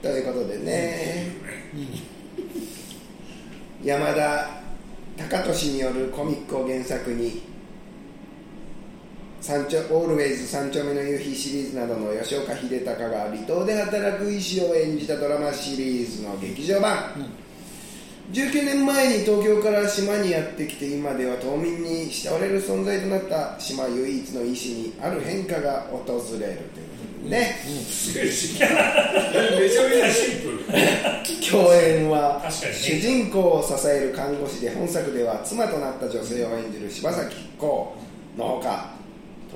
[0.00, 1.35] ということでね、
[3.84, 4.48] 山田
[5.16, 7.42] 貴俊によるコミックを原作に
[9.40, 16.96] 三丁オールウェイズ三丁目の夕日シリーズなどの吉岡秀隆が離島で働く医師を演じたドラマシリーズの劇場版、
[18.32, 26.00] 19年前に東京から島にやってきて今では島民に慕われる存在となった島唯一の医師にある変化が訪
[26.40, 26.85] れるという
[27.28, 27.70] ね、め
[29.70, 30.58] ちゃめちゃシンプル
[31.50, 37.96] 共演は主人公を支える看護師で本作では妻となった女性を演じる柴咲コ
[38.36, 38.90] ウのほか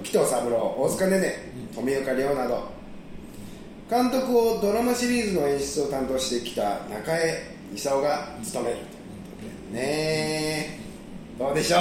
[0.02, 1.30] 時藤三郎大塚寧々
[1.74, 2.68] 富岡亮など
[3.90, 7.42] 監督をドラマシリーズの演出を担当してきた中江
[7.74, 8.94] 功が務めるというこ
[9.70, 10.78] とでね。
[11.38, 11.78] どうでしょう？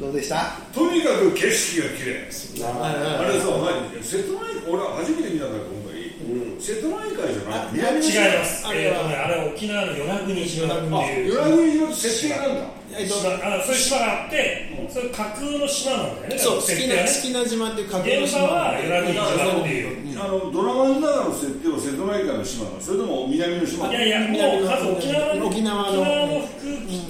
[0.00, 0.56] どうでした？
[0.72, 2.24] とにかく景色が綺麗。
[2.72, 6.00] あれさ何瀬戸内海俺は初めて見たんだけど今回、
[6.58, 7.68] 瀬戸内海じゃない。
[7.72, 8.66] 南の違います。
[8.66, 9.52] あれはえーとねあれは。
[9.52, 11.36] 沖縄の与那国島ってあいう。
[11.36, 12.64] 与那国島って設定なんだ。
[12.96, 13.28] えっと島。
[13.28, 16.38] あそういう島があって、それ架空の島なんだよね。
[16.40, 19.60] そう好きな好きな島っていう架空の現場は与那国島。
[19.60, 25.46] っていうあのドラマの中の設定は瀬戸内海の島なのそれとも南の島いやいやもうまず沖縄の。
[25.46, 26.40] 沖縄の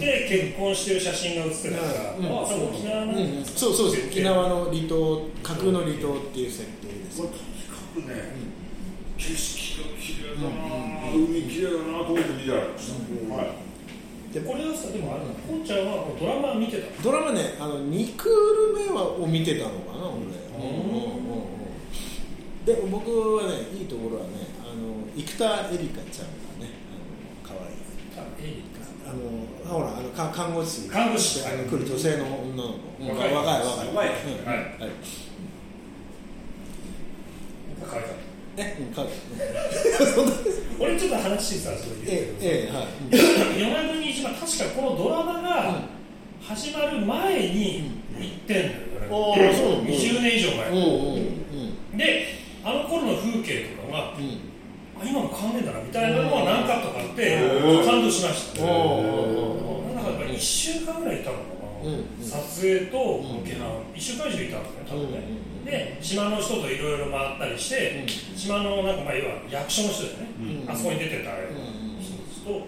[0.00, 2.22] 服着て結婚してる写真が写ってたから、うん。
[2.24, 3.44] まあそう沖縄の、うん。
[3.44, 4.06] そうそうです。
[4.08, 7.20] 沖縄の離島架空の離島っていう設定です。
[7.20, 8.32] これとにかくね、
[9.18, 12.56] 景色が綺麗だな、海綺麗だなと思って見てら。
[12.56, 13.70] れました、はい。
[14.32, 20.84] でこれはさでもあれだこんちゃんはドラマ見てたドラマねあの2クール目はを見てたのかな俺、うん。
[20.84, 21.50] うんうんうん
[22.64, 27.80] でも僕はねいいところはねあの生田絵梨花ちゃんがねあの可愛い。
[28.20, 28.79] あエリか
[29.10, 30.88] あのほらあのか看護師。
[30.88, 33.34] 看護師あの来る女性の女の子、若い。
[33.34, 33.88] 若い若い。
[33.88, 34.08] 若い。
[34.08, 34.46] うん。
[34.46, 34.56] はい。
[34.56, 34.90] はい。
[38.56, 39.20] えうん可愛いた。
[40.84, 42.86] 俺ちょっと話さそれ言うけどええええはい
[43.58, 45.82] 与那国島確かこのドラマが
[46.42, 48.72] 始まる前に行ってんだよ。
[49.10, 49.12] う
[49.84, 50.84] 20年以上前、うんうん
[51.92, 51.98] うん。
[51.98, 52.26] で
[52.64, 54.49] あの頃の風景とかが、うん
[55.00, 57.38] あ今も変わんねえんだなみたいなのは何カットかあって
[57.86, 61.42] 感動しました、おなんかやっぱり1週間ぐらいいたのか
[61.84, 62.24] な、うん。
[62.24, 65.24] 撮影と沖縄、1週間以上いたんだね多分ね、
[65.64, 68.04] で島の人といろいろ回ったりして、
[68.36, 72.66] 島のなんかまあ要は役所の人だよね、あそこに出てた人と、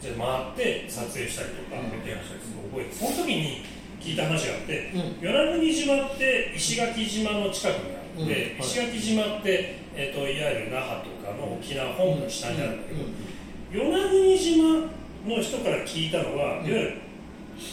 [0.00, 3.64] じゃあ回って撮影したりとか提案したりするのを覚えてその時に
[4.02, 4.90] 聞いた話があって、
[5.20, 14.88] 与那国島って石垣島の近くにあって、石垣島って、えー、といわゆる那覇とかの沖縄本部の下にあるんだけど、与那国島
[15.26, 16.98] の人から聞いたのは、いわゆる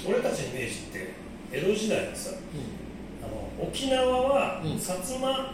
[0.07, 1.13] 俺たちのイメージって
[1.51, 2.31] 江戸時代のさ、
[3.23, 4.71] あの沖縄はうん。
[4.73, 5.53] 薩摩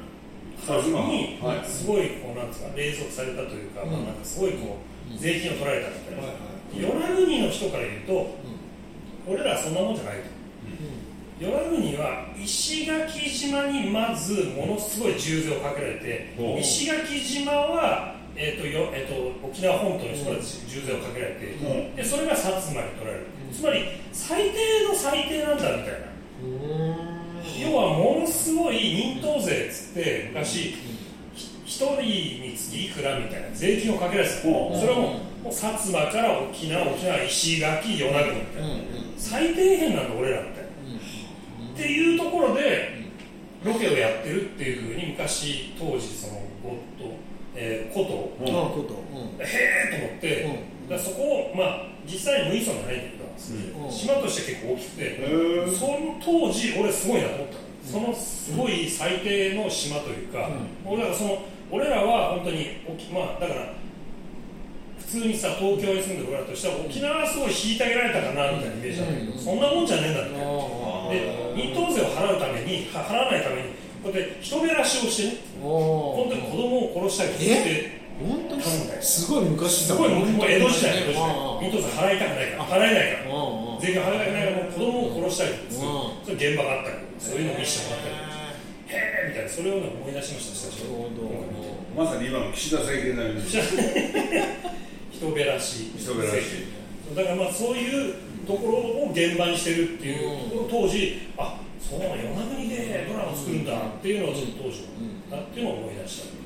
[0.58, 1.65] 薩摩にはい。
[1.67, 4.78] すごいこうなんですか隷属されたというか、まあ、なんかすごいこ
[5.13, 6.23] う税金を取られたみたいな、
[6.89, 8.36] 与那国の人から言うと、
[9.28, 10.35] 俺らはそんなもんじゃないと。
[11.39, 21.91] 与那国は石垣島にまずものすごい重税をかけられて、石垣島は、えーとよえー、と沖縄本島の人たち重税をかけられて、う。
[21.91, 26.15] んでそれが薩摩に取られる、つまり最低の最低なんだみたいな。
[27.62, 30.76] 要はものすごい忍冬税っつって昔、
[31.34, 40.64] ひ一人につきいくらみたいな税金をかけられてそれはもう薩摩から沖縄沖縄石垣与那国みたいな、うん最底辺なんだ俺らみたいな、
[41.76, 43.04] っていうところで
[43.64, 46.34] ロケをやってるっていうふうに昔当時その
[46.64, 47.12] ゴッド、
[47.56, 49.42] えー、ことうん。
[49.42, 53.92] へえと思って、うんだそこをまあ実際無依存じゃないんだけど、うん。
[53.92, 57.58] 島として結構大きくて、へその当時俺すごいなと思った
[57.92, 60.50] そのすごい最低の島というか、
[60.86, 63.95] 俺だからその俺らは本当に沖まあだから普
[65.15, 73.71] 通にさ東京に住んでる俺らとしては沖縄はすごい引いてあげられたかなみたいなイメージなんだけど、そんなもんじゃねえんだって、で日当税を払うためには払わないために
[74.04, 78.62] こうやって人減らしをしてねお本当に子供を殺したりして本当に
[79.01, 81.23] すごい昔すごいもう江戸時代江戸時代。
[81.25, 83.32] あ日当税払いたくないから払えないから。
[83.32, 85.88] あ税金払いたくないからもう子供を殺したりとかする。
[85.88, 85.95] うん。
[86.23, 89.49] そういう現場があったりそういうのを見せてもらったりへえみたいな。
[89.49, 91.75] それをね思い出しました久しぶりに。
[91.95, 93.39] まさに今の岸田政権なりに
[95.17, 96.41] 人減らし人減らし。
[97.15, 98.15] だからまあそういう
[98.47, 98.73] ところ
[99.08, 104.84] を現場にしてるっていうところ当時あそうなの与那国でドラマ作るんだっていうのをちょっと当時
[105.30, 106.45] だっていうのを思い出した。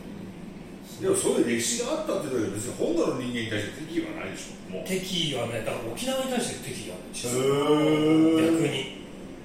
[1.00, 4.84] でもそういう歴史があったっていうだけで別に本土の人間に対して敵意はないでしょもう。
[4.84, 7.32] 敵意はねだから沖縄に対して敵意があるんですよ。
[7.40, 9.00] 逆に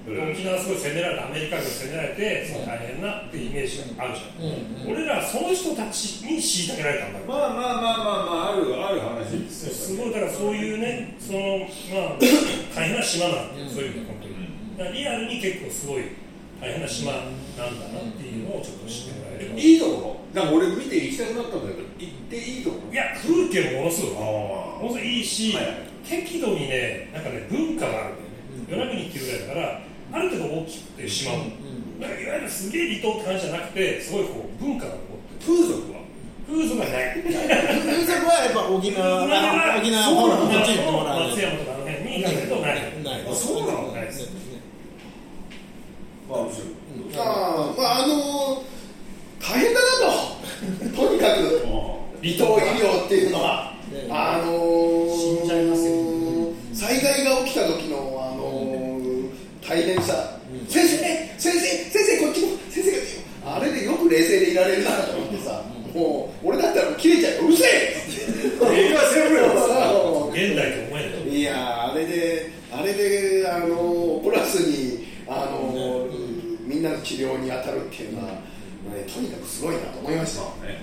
[0.05, 9.49] 沖縄すごい攻められてアメリカ軍攻められてその大変なっていうイメージがあるじゃん、俺らその人たちに虐げられたんだよまあまあまあまあまああるある話。
[9.49, 12.17] すごいだからそういうねそのまあ
[12.75, 13.61] 大変な島なんだ。
[13.61, 14.21] よ、そういう意味で本
[14.77, 14.93] 当に。
[14.93, 16.03] リアルに結構すごい
[16.61, 17.23] 大変な島なん
[17.57, 19.55] だなっていうのをちょっと知ってもらえれば。
[19.55, 20.41] いいいところ。
[20.41, 22.77] なんか俺見て行きたくなったんだけど行っていいとこ？
[22.89, 24.13] ろや風景もものすごい。
[24.17, 25.65] あものすごいいいし、はい
[26.05, 28.85] 適度にねなんかね文化があるんだよね。
[28.85, 31.45] 与那国っていうぐらいだからある程度大きくて島も、
[31.99, 35.57] だからいわゆるすげえ離島って感じじゃなくてすごいこう文化が残ってる。
[35.57, 35.99] 風俗は？
[36.47, 37.33] 風俗がない風
[38.05, 41.85] 俗はやっぱ沖縄あ沖縄本土こっちに行ってもらう松山とかあの？
[41.85, 44.29] 辺に行かないとないないあそうなのないです
[46.29, 46.39] まあ
[47.77, 48.63] まああの
[49.39, 49.85] 大変だな
[50.91, 50.95] と。
[50.95, 51.65] とにかく
[52.23, 53.74] 離島医療っていうのは、
[77.05, 78.41] 治療に当たるっていうのは、ね、
[79.05, 80.41] とにかくすごいなと思いました。
[80.41, 80.81] よね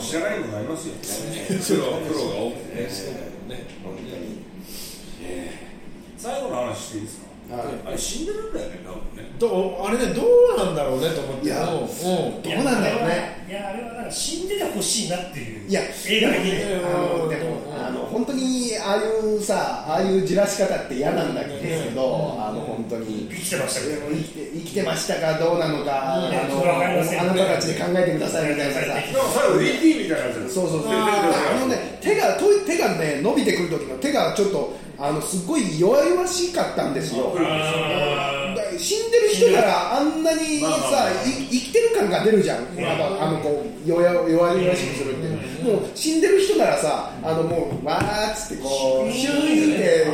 [0.00, 1.00] 知らないのがありますよね。
[1.46, 2.82] プロプロが多くて。
[2.82, 2.90] ね。
[3.84, 4.42] 本当に
[6.18, 7.56] 最後の話していいですか？
[7.56, 7.66] はい。
[7.86, 9.30] あれ死んでるんだよね多分ね。
[9.38, 13.46] どうあれねどうなんだろうねと思ってどうなんだろうね。
[13.48, 17.51] いやあれはなんか死んでてほしいなっていういや映画的にあのでも
[17.86, 19.00] あの本当にああい
[19.36, 21.50] うさああいうじらし方って嫌なんだけ
[21.94, 23.28] ど、あの本当に。
[23.30, 26.36] 生きてましたけど生きて生きてましたかどうなのか、うん。
[26.36, 26.62] あの
[27.20, 28.80] あなたたちで考えてくださいみたいなさ。
[30.48, 37.32] そうそうそうああのね手がと手がね伸びてくる時の手がちょっとあのすごい弱々しかったんですよ。
[38.78, 50.06] 死んでる人ならあんなにさ、い生きてる感が出るじゃん、あのあのこう弱々弱々しくするって、もう死んでる人ならさあのもうわーっつってこうシューンって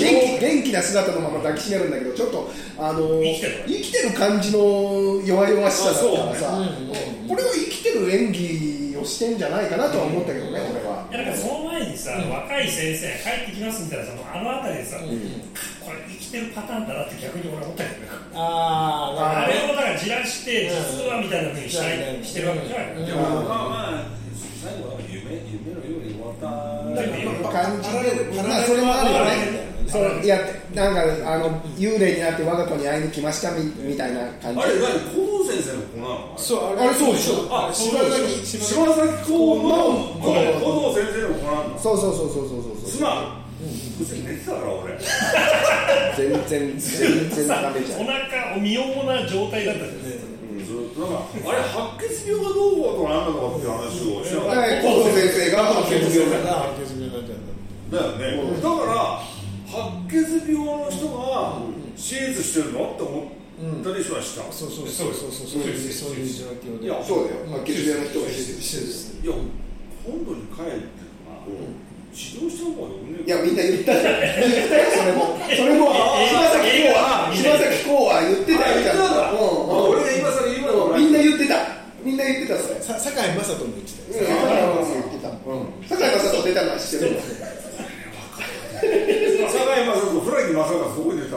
[0.00, 3.34] 元気元気な姿のまま抱きしめるんだけどちょっとあの生
[3.82, 6.58] きてる感じの弱々しさだったからさ、
[7.28, 11.06] これは生きてる演技をしてんじゃないかなとは思ったけどね、俺は。
[11.10, 15.04] いやなんかその前にさ、若い先生帰ってきますみたいなさもうあの辺りでさ、こ
[15.92, 18.08] れ生きてるパターンだなって逆に俺は思ったけどね。
[18.34, 22.24] ああれをだからじらして実はみたいなふうにしたい、うん。
[22.24, 23.44] してるわけじゃない、でもまあま
[24.00, 24.25] あ
[24.62, 26.46] 最後は夢夢のように終わった。
[27.52, 29.66] 感じで、まあ、それもあるよね。
[29.86, 30.36] そういや
[30.74, 31.00] なんか
[31.32, 34.60] あの幽霊になって我が子に会いに来ましたみみたいな感じ。
[34.60, 34.98] あれ何？
[35.14, 36.34] 高藤先生の子なの？
[36.36, 36.94] そうあれ。
[36.94, 37.46] そうでしょ。
[37.50, 41.78] あ柴崎島崎公のの高藤先生の子なんだ。
[41.78, 43.46] そうそうそうそうそうそうすまん
[44.02, 44.98] うち寝てたから俺。
[46.16, 50.25] 全然全然ダメじゃおん腹を身重な状態だったじゃないですかずっと
[50.96, 59.22] なんかあれ白血病がどうとかなんだとかっていう話をしなかったはい高藤先生が白血病だあ血病になっちゃうんだだよね、だから
[59.70, 61.62] 白血病の人が
[61.94, 63.30] 手術してるのって思
[63.78, 69.44] ったりしました、そうそうそうそうそうそうそういう状況でいやそうだよ白血病の人が手術してるいや
[70.02, 71.46] 本土に帰るっていうのは、
[72.16, 75.92] 治療した方がよくねいやみんな言ったじゃん言ったよそれもそれも
[76.26, 78.96] 柴咲コウは柴咲コウは言ってたよちゃん
[79.36, 79.95] と
[82.06, 82.46] うんうん俺が今更言うのはみんな言ってたみん。
[82.46, 83.82] な言ってたそれさ堺雅人もの
[85.14, 87.16] は知ってる
[89.48, 91.36] 坂井正人船木正和そこに出た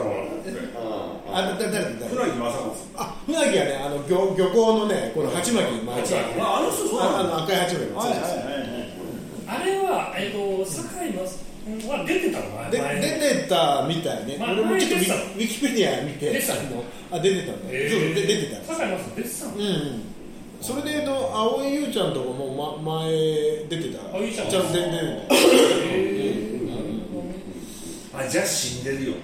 [1.32, 1.78] あだだ誰だ。
[1.80, 2.52] 誰船木正和
[2.96, 6.02] あ船木はねあの漁漁港のねこの鉢巻き巻い。
[6.04, 7.90] てああの人そうなのああの赤い鉢巻き
[9.50, 11.22] あれは、えっと、堺雅
[11.92, 16.60] は出てたのかなで出てたみたいね、まあ俺もちょっとウィキペディア見て出てたの。
[16.60, 16.84] あの
[17.18, 17.88] あ出てたんだ、出
[18.26, 18.74] てた。
[18.74, 19.54] 堺雅出てたの。
[19.54, 20.09] うんうん
[20.60, 23.10] それで言うと蒼井優ちゃんとかも、ま、前
[23.68, 23.98] 出てた。
[24.12, 24.90] 蒼ちゃんちゃんと出て
[28.12, 29.14] あじゃあ死んでるよ。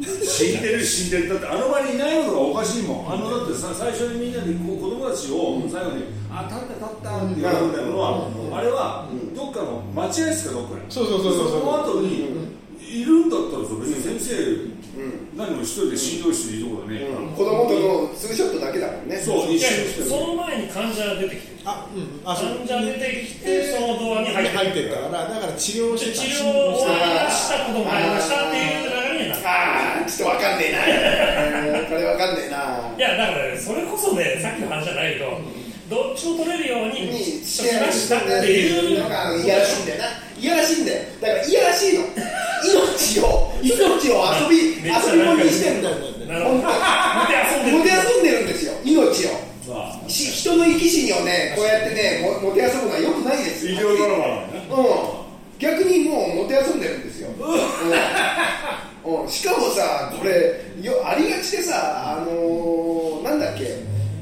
[0.00, 1.28] 死んでる死んでる。
[1.30, 3.12] だってあの場にいないのがおかしいもん。
[3.12, 11.48] あのだってさ最初にみんなでこう子供たちを最後に「あ立った立った」って言われるみたいなのはあれはどっかの待合室かどっかにそうそうそうそう。
[11.48, 12.28] その後に
[12.78, 14.36] いるんだったらさ別に先生
[15.36, 16.98] 何も一人で診療室にいることはね。
[17.02, 19.16] えから子供とのツーショットだけだもんね。
[19.18, 19.52] そう一緒。
[19.52, 22.56] にしてるその前に患者が出てきてあうんあそう。
[22.64, 26.22] 患者出てきてそのドアに入って入ってったからだから治療でしてた。
[26.24, 29.50] 治療をした子供がいましたっていう流れになった。
[29.50, 31.84] ああちょっとわかんねえな。
[31.88, 32.56] これわかんねえな。
[32.96, 35.38] いやだからねそれこそねさっきの話じゃないけど
[35.88, 40.06] どっちも取れるようににしましたっていうのがいやらしいんだよな。
[40.38, 41.02] いやらしいんだよ。
[41.20, 42.04] だからいやらしいの。
[42.64, 46.44] 命を命を遊びめっちゃ遊び物にしてんのなる。
[46.44, 47.78] ほど本持当て遊んでる。
[47.78, 48.72] 持て遊んでるんですよ。
[48.84, 49.30] 命を。
[49.68, 50.08] まあ。
[50.08, 53.72] し人の生き死にをねこうやってねももてあそぶのはよくないですよ。
[53.72, 54.54] 医療ドラマなんだ。
[54.54, 55.26] ねうん。
[55.58, 59.22] 逆にもうもてあそんでるんですよ、 うん。
[59.22, 63.64] うん、しかもさこれよありがちでさあのーなんだっけ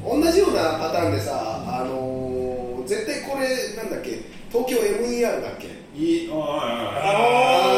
[0.07, 4.19] 同じようなパターンでさあのー絶対これなんだっけ
[4.51, 5.67] 東京 MER だっけ？
[5.99, 6.29] いい。
[6.31, 6.35] あ
[7.03, 7.74] あ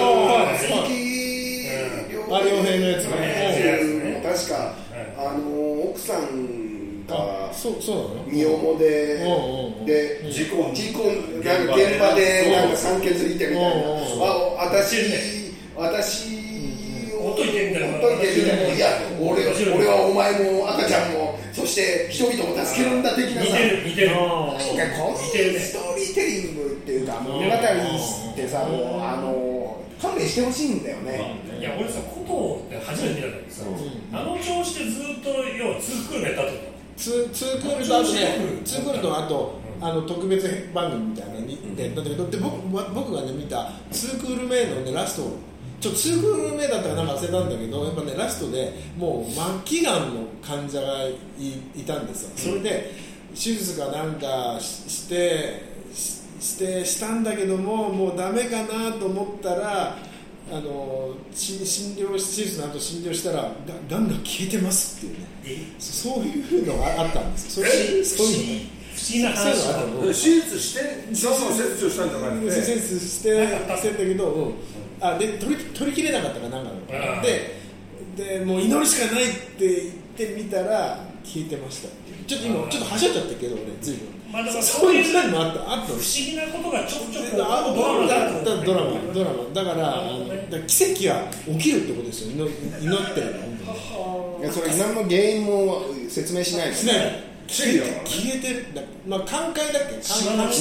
[2.37, 4.73] あ良平のやつねも確か
[5.17, 9.17] あのー奥さんがあそうそうなの身重で
[9.85, 11.03] で事故事故
[11.39, 14.97] 現場でなんか酸欠いてみたいなあ私
[15.75, 16.37] 私
[17.17, 18.87] ほっといてみたいなほっといてみたいないや
[19.19, 31.41] 俺俺はお前も赤ちゃんもそして人々を助けるんだ的な似さ似てるなんかストーリーテリングっていうか物語ってさもうあの勘弁してほしいんだよね。
[31.59, 33.63] いや俺さ琴って初めて見たんだけどさ
[34.13, 36.49] あの調子でずっと要はツークールメタと
[36.95, 45.31] ツーツークールとあとねツークールとあとあの特別番組みたいなのにでだけどで僕僕がね見たツークール目のねラスト
[45.79, 51.11] ちょツークール目だったかなんか忘れたんだけどやっぱねラストでもう末期がんの患者がい
[51.75, 52.31] いたんですよ。
[52.35, 52.91] それで
[53.33, 55.76] 手術かなんかしして
[56.39, 59.97] ししてしたんだけどももうダメかなと思ったら
[60.49, 63.51] あのし診療手術の後診療したらが
[63.89, 65.27] がんが消えてますっていうね。
[65.45, 65.57] え？
[65.79, 67.65] そういうのがあったんですよ。
[67.65, 67.97] そえ？
[67.97, 69.23] れそういうの不思議。
[69.23, 69.57] な話。
[69.57, 70.01] そういうのあったの。
[70.07, 74.53] 手術してその切除したんじゃなくて先生してしてんだけど、うん
[74.99, 76.71] あで取り取りきれなかったかなんか
[77.21, 77.59] で
[78.15, 81.89] でもう祈るしかないって言ってみたら消えてました
[82.25, 89.53] ちょっと今ちょっとはしゃっちゃったけど俺ずいぶんまあだからそういうのもあったあった不思議なことがちょくちょドラマだだだドラマドラマ。
[89.53, 92.31] だからあのだから奇跡は起きるってことですよ。
[92.31, 92.51] 祈
[92.81, 93.27] 祈ってる
[94.39, 96.69] いやそれ何の原因も説明しない。
[96.69, 98.73] のしない消えてる。
[98.75, 99.95] だまあ寛解だっけ？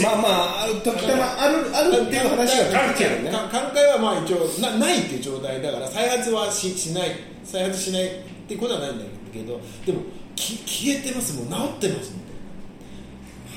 [0.05, 3.31] まあまあある時たまあるあるっていう話は聞くけどね。
[3.33, 7.11] か寛解はまあ一応なないっていう状態だから再発はししない。
[7.45, 8.11] 再発しないっ
[8.49, 10.01] てことはないんだけどでも
[10.37, 11.35] き消えてます。
[11.35, 12.26] もう治ってますみたいな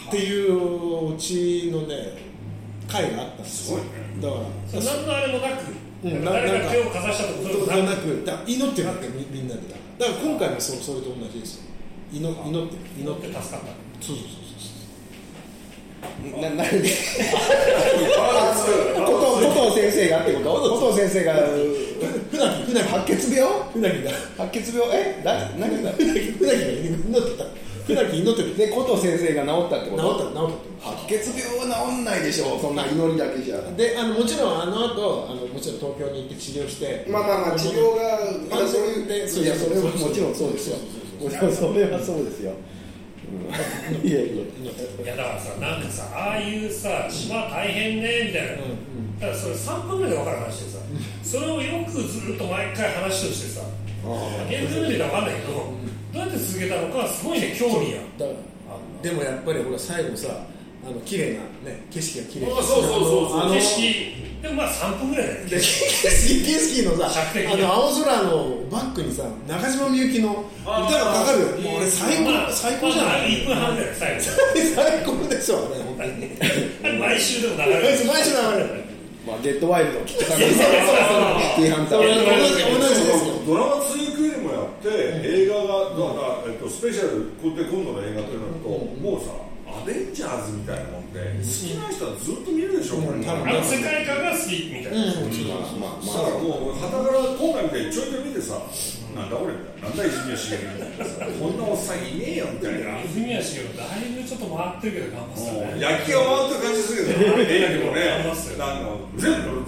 [0.10, 2.14] っていううちのね
[2.88, 3.78] 回があったんですよ。
[4.22, 4.42] だから
[4.82, 5.62] 何のあれもなく、
[6.04, 9.62] うん誰が手をかざしたとかそうなくだ祈ってるわけみみんなで
[10.00, 11.64] だから今回もそうそれと同じですよ。
[12.12, 12.36] 祈祈っ
[12.70, 12.82] てる。
[12.98, 13.68] 祈祈ってて助かった。
[14.02, 14.30] そうそうそ
[16.38, 16.90] うななんで？
[19.06, 19.12] こと
[19.54, 20.46] こと先生がってこと？
[20.54, 20.60] こ
[20.92, 21.34] と先生が。
[22.32, 22.88] 船木船木。
[22.90, 23.50] 白血病？
[23.74, 24.12] 船木が。
[24.38, 24.90] 白血病？
[24.94, 25.22] え？
[25.24, 27.44] だ何だ船木船木が祈ってた
[27.96, 28.58] 船木祈ってる。
[28.58, 30.90] でこと先生が治ったって治ったこと治った。
[30.90, 33.58] 白血病は治んないでしょそんな祈りだけじゃ。
[33.76, 37.06] であのもちろんあの後あのもちろん東京に行って治療して。
[37.10, 38.20] まあまあまあ治療が
[38.50, 40.78] まあそういうでいやそれはもちろんそうですよ。
[41.20, 42.54] それはそうですよ。
[43.30, 44.08] うん。
[44.08, 44.38] いやいやい
[45.06, 48.58] やだからさなんかさああいうさ島大変ねみたいな、
[49.20, 50.78] だからそれ3分目で分かる話でさ
[51.24, 53.62] それをよくずっと毎回話としてさ
[54.50, 55.54] 現状で分かんないけど
[56.14, 58.02] どうやって続けたのかすごいね興味や。
[59.02, 60.28] でもやっぱりほら最後さ
[60.86, 61.34] あの綺麗
[61.64, 63.40] なね景色が綺麗あそうそうそうそう。
[63.42, 64.30] あの景色。
[64.42, 67.22] でもまあ3分ぐらいだよ景色景色のさ
[67.52, 74.22] あの青空のバックにさ中島みゆきの歌がかかるもう俺最高、まあ最高じゃまあない、1分半ぐらい最後。
[74.76, 77.00] 最高でしょあれ本当に。
[77.00, 78.06] 毎週でも流れる。
[78.06, 78.89] 毎週流れる
[79.30, 84.10] まあ、ゲットワイルドを聞くためにシティーハンタードラマ追
[84.42, 84.90] もやって、
[85.22, 95.00] 映画がだから、えっと、スペシャルこで今度の映画というのと、もうさアベンジャーズみたいなもんで、好きな人はずっと見るでしょ、これ、多分あの世界観が好きみたいな、
[95.80, 98.58] まあまさあもうはたから今回みたいにちょいちょい見てさ
[99.16, 103.02] なんだこれみたいななんだ泉谷しげるみたいなさこんなおっさんいねえよみたいな。
[103.04, 109.66] 泉谷しげるだいぶちょっと回ってるけど頑張ってたね焼きが回ってる感じするけどええけどねありますよなんか全部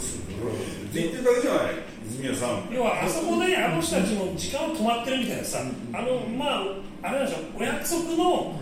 [0.93, 1.91] 言ってるだけじゃない。
[2.11, 2.67] 泉谷さん。
[2.69, 5.59] 要はあそこであの人たちの時間を止まってるみたいなさ、
[5.93, 6.67] あのま
[7.01, 8.59] ああれなんでしょうお約束の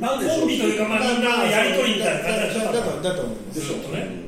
[0.00, 0.40] なんでしょう。
[0.40, 2.72] コンビというかまあみんなのやりとりみたいな感じでしょだ。
[2.72, 3.60] だだと思います。
[3.60, 4.22] ずっとね。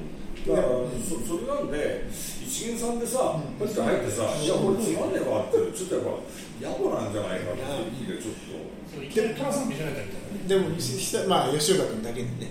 [0.46, 0.68] だから
[1.00, 2.04] そそれなんで
[2.44, 7.62] 一元さんでさパッて入ってさ「いやこれつまんねえわ」ってちょっとやっぱ野暮なんじゃないかって
[7.96, 8.74] 聞いてちょっと。
[9.02, 12.46] いきなり寅さん見せられたみたいでもししたまあ吉岡君だけにね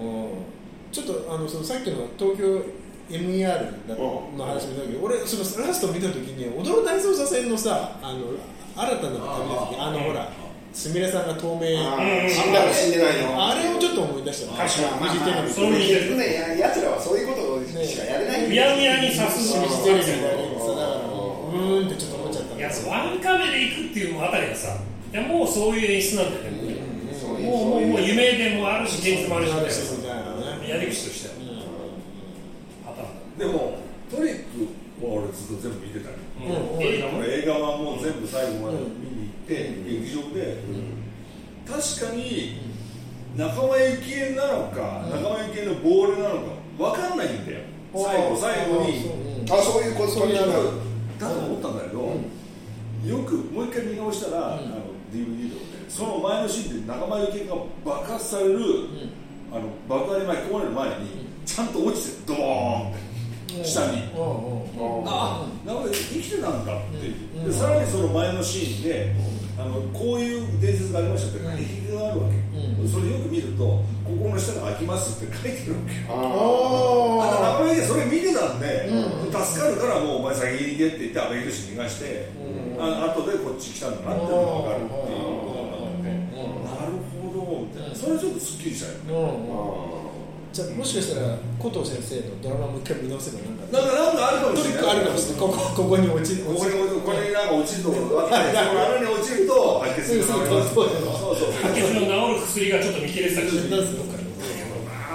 [0.00, 0.30] も
[0.90, 2.62] うちょっとあのそのさっきの東京
[3.10, 8.18] MER の話もだけど俺そのラスト見た時に「踊る大捜査線」のさあの
[8.74, 10.32] 新たな旅の時あのほら
[10.72, 14.58] すみれさんが透明ああ死んだか死んでないのれをちょっと思い出したの。
[14.58, 15.08] 確かに。
[15.08, 16.34] フジテレビそう結局ね。
[16.34, 18.42] ややつらはそういうことしかやれない。
[18.42, 26.82] んうだよやむやにさすフのジテレビのやりさだからもううーんってちょっと思っちゃったんいやワンカメで行くっていうのあたりがさいやもうそういう演出なんだよね
[27.22, 31.28] もうもうもう夢でもあるし現実もあるしやり口として。
[31.28, 31.34] は
[32.86, 33.06] パター
[33.36, 33.76] ンでも
[34.10, 36.16] トリックは俺ずっと全部見てたよ。
[36.40, 36.82] うん。
[36.82, 39.11] 映画はもう全部最後まで見
[39.52, 40.58] て、劇場で、
[41.66, 42.60] 確かに
[43.36, 46.42] 仲間由紀恵なのか、仲間由紀恵のボールなのか
[46.78, 47.60] 分かんないんだよ。
[47.94, 49.10] 最後最後に。
[49.50, 49.82] あそう。
[49.82, 50.52] いうことになる。
[51.18, 54.62] だと思ったんだけど、よくもう一回見直したら、あの
[55.12, 55.90] DVD とかで。
[55.90, 58.58] その前のシーンで仲間由紀恵が爆発される、
[59.52, 60.94] あの爆破に巻き込まれる前に
[61.44, 64.02] ちゃんと落ちてドーンって下に。
[64.14, 64.20] うん。
[64.20, 65.02] うん。
[65.02, 65.08] うん。
[65.08, 69.14] あな生きてたんだってでさらにその前のシーンで
[69.58, 71.60] あのこういう伝説がありましたって壁
[71.92, 76.14] 画があるわけ、それよく見るとここの下が開きますって書いてるわけよ。
[76.16, 78.88] おだから中井でそれ見てたんで、
[79.28, 82.32] 助かるからもうお前先に行けって言ってアベイルシ逃がして、
[82.80, 87.94] あ後でこっち来たんだなっていうのが分かるっていうことなんだって、なるほどみたいな。
[87.94, 89.91] それはちょっとすっきりしたよ
[90.52, 93.64] じゃあもしかしたら古藤先生のドラマもう一回見直せばなんか。
[93.72, 94.84] なんかなんかあるかもトリッしれない。
[94.84, 95.40] クあるかもしれない。
[95.40, 100.36] ここここに落ちるここにここになんか落ちるところがあって、その穴に落ちると白血の治
[102.36, 103.72] る薬がちょっと見切れてたりして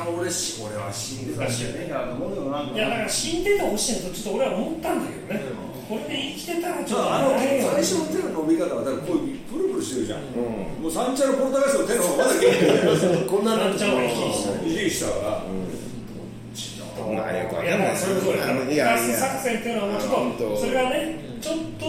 [0.07, 1.85] 俺し、俺は死んでたしね。
[1.85, 2.01] いや
[2.89, 5.41] だから死んでてほしいなとちょっと俺は思ったんだけどね、
[5.87, 9.39] これで生きてたらちょっとあの最初の手の伸び方はだからこういう
[9.81, 10.21] してるじゃん。
[10.81, 13.29] もう三茶のポルタガストの手の方がまだ元気だよ。
[13.29, 14.09] こんななんちゃんは生
[14.65, 15.43] き生きしたから。
[16.97, 21.85] まあよくわないそれぞれあのいプラス作戦っていうのはもうちょっとそれがねちょっと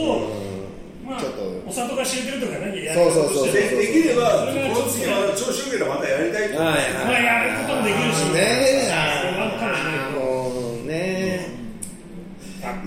[1.02, 1.48] まあちょっと。
[1.66, 6.56] お里が知れてるとかねやそうそうそうり方としてでできれば、この次また調子よければまたやりたいって。
[6.56, 8.28] はいまあやることもできるし。
[8.32, 8.67] ね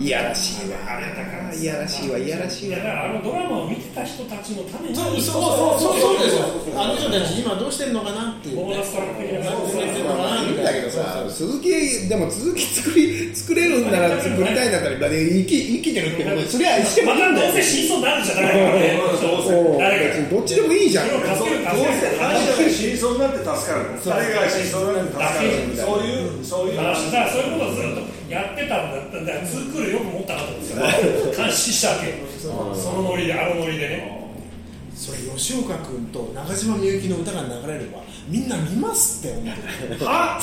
[0.02, 2.78] いやらしいわあれだからいやらしいわいやらしいわ。
[2.78, 4.96] だからあのドラマを見てた人たちのために。
[4.96, 6.42] そうそうそうそうですよ
[6.76, 8.56] あの人たち今どうしてんのかなっていう。
[8.56, 11.70] ボーナストラック的なだけどさ続き
[12.10, 19.78] でも続き作り作れるんなら作りたいんだったらだって 生き生きてるってことそれはしてもまたどうせ死にそうになるじゃないからねそう。
[19.78, 21.10] 誰か別にどっちでもいいじゃん。
[21.10, 21.28] どうせ
[22.18, 23.86] 話だけ死になって助かる。
[24.06, 25.50] 誰が死にそうになって助かる。
[25.78, 26.78] そういう、そういう。
[26.78, 26.96] だから
[27.32, 27.91] そういうことをずっ
[29.26, 34.22] だったらツークールよく持ったなと思ってよ監視したわけよそのノリであのノリでね
[34.96, 40.40] それ吉岡君と中島みゆきの歌が流れればみんな見ますって思ってるは？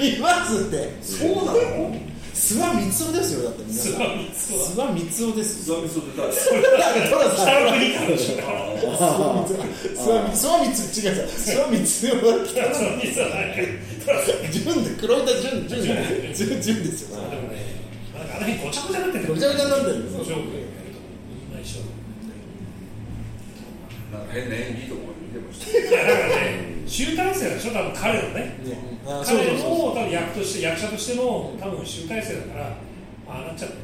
[0.00, 0.90] 見ますって。
[1.02, 1.94] そうなの？
[2.34, 3.92] 諏訪光雄ですよだって皆さん。
[3.92, 5.68] 諏訪光雄諏訪光雄です。
[5.70, 9.60] よザミソって誰だから北の国からでしょ諏訪光雄。
[9.94, 13.56] 諏訪光雄違う諏訪光雄は北の国じゃない
[14.50, 15.82] 純で黒板純純
[16.34, 17.18] 純純ですよ
[18.40, 20.24] の辺ごちゃごちゃになってるごちゃごちゃになってるんですよ。
[20.24, 21.00] ジョークやると
[24.16, 25.66] なんか変な演技とか見てました。
[25.90, 28.58] だからね集大成でしょ多分彼のね。
[29.06, 33.76] あそう彼そうそうの多分役として役者としての多分集大成だからああなっちゃって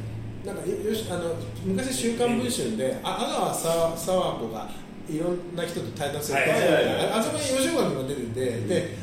[0.45, 1.35] なんかよしあの
[1.65, 4.69] 昔「週刊文春で」あ阿川さ沢子が
[5.09, 8.97] いろんな人と対談するはいはいはいはいああそこに吉岡君が出てて、で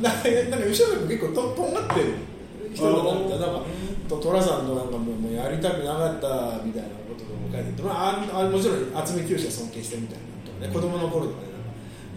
[0.00, 2.14] なんかなんか吉岡君結構ととんがってる
[2.74, 3.62] 人だったなんか
[4.08, 10.72] と寅さんのなんかもうもうやりたくなかったみたいなこととかも書いてて、まあ、ああもちろん渥美清は尊敬してみたいなとかね。
[10.72, 11.52] 子供の頃とかね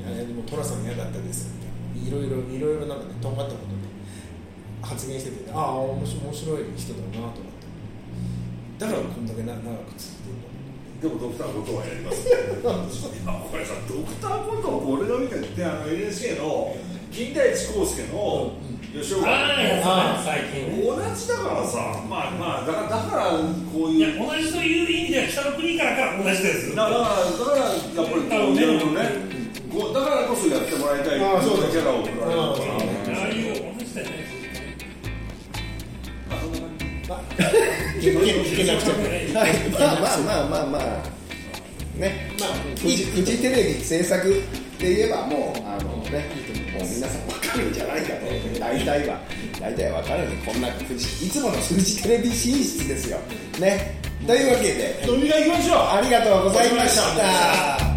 [0.03, 2.17] なんかいやでも寅さん嫌だったですみたいな。
[2.19, 3.88] いろいろいろいろなんかねとんがったことで
[4.81, 7.67] 発言してて、ね、ああ面白面白い人だなと思って。
[8.79, 10.57] だからこんだけな長く続いてるんだ。
[11.01, 16.75] でもドクターコトーはやります 今これさドクターコトー俺が見たってあの NHK の
[17.11, 22.01] 金田一耕助の吉岡ああやつあ最近同じだからさ。
[22.09, 23.31] まあまあだからだから
[23.71, 26.75] こういやいう同じという意味では北の国からから同じです。
[26.75, 29.01] だからだからやっぱりこういうのね。
[29.69, 31.19] こうだからこそやってもらいたい。
[31.19, 31.67] ああそうだ。
[31.67, 34.27] キャラを送られるああああいう同じだよね。
[38.01, 38.19] けけ
[38.55, 38.93] けなくちゃ
[39.39, 40.81] はい、まあまあまあまあまあ
[41.97, 44.33] ね、まあフジフジテレビ制作っ
[44.77, 46.25] て言えばもうあのね
[46.78, 48.59] もう皆さん分かるんじゃないかと。
[48.59, 49.19] 大体は。
[49.59, 53.17] 大体分かるんでこんなフジいつものフジテレビ進出ですよ。
[53.59, 53.99] ね。
[54.25, 55.03] というわけで。
[55.07, 55.78] 飲み会行きましょう。
[55.78, 57.97] ありがとうございました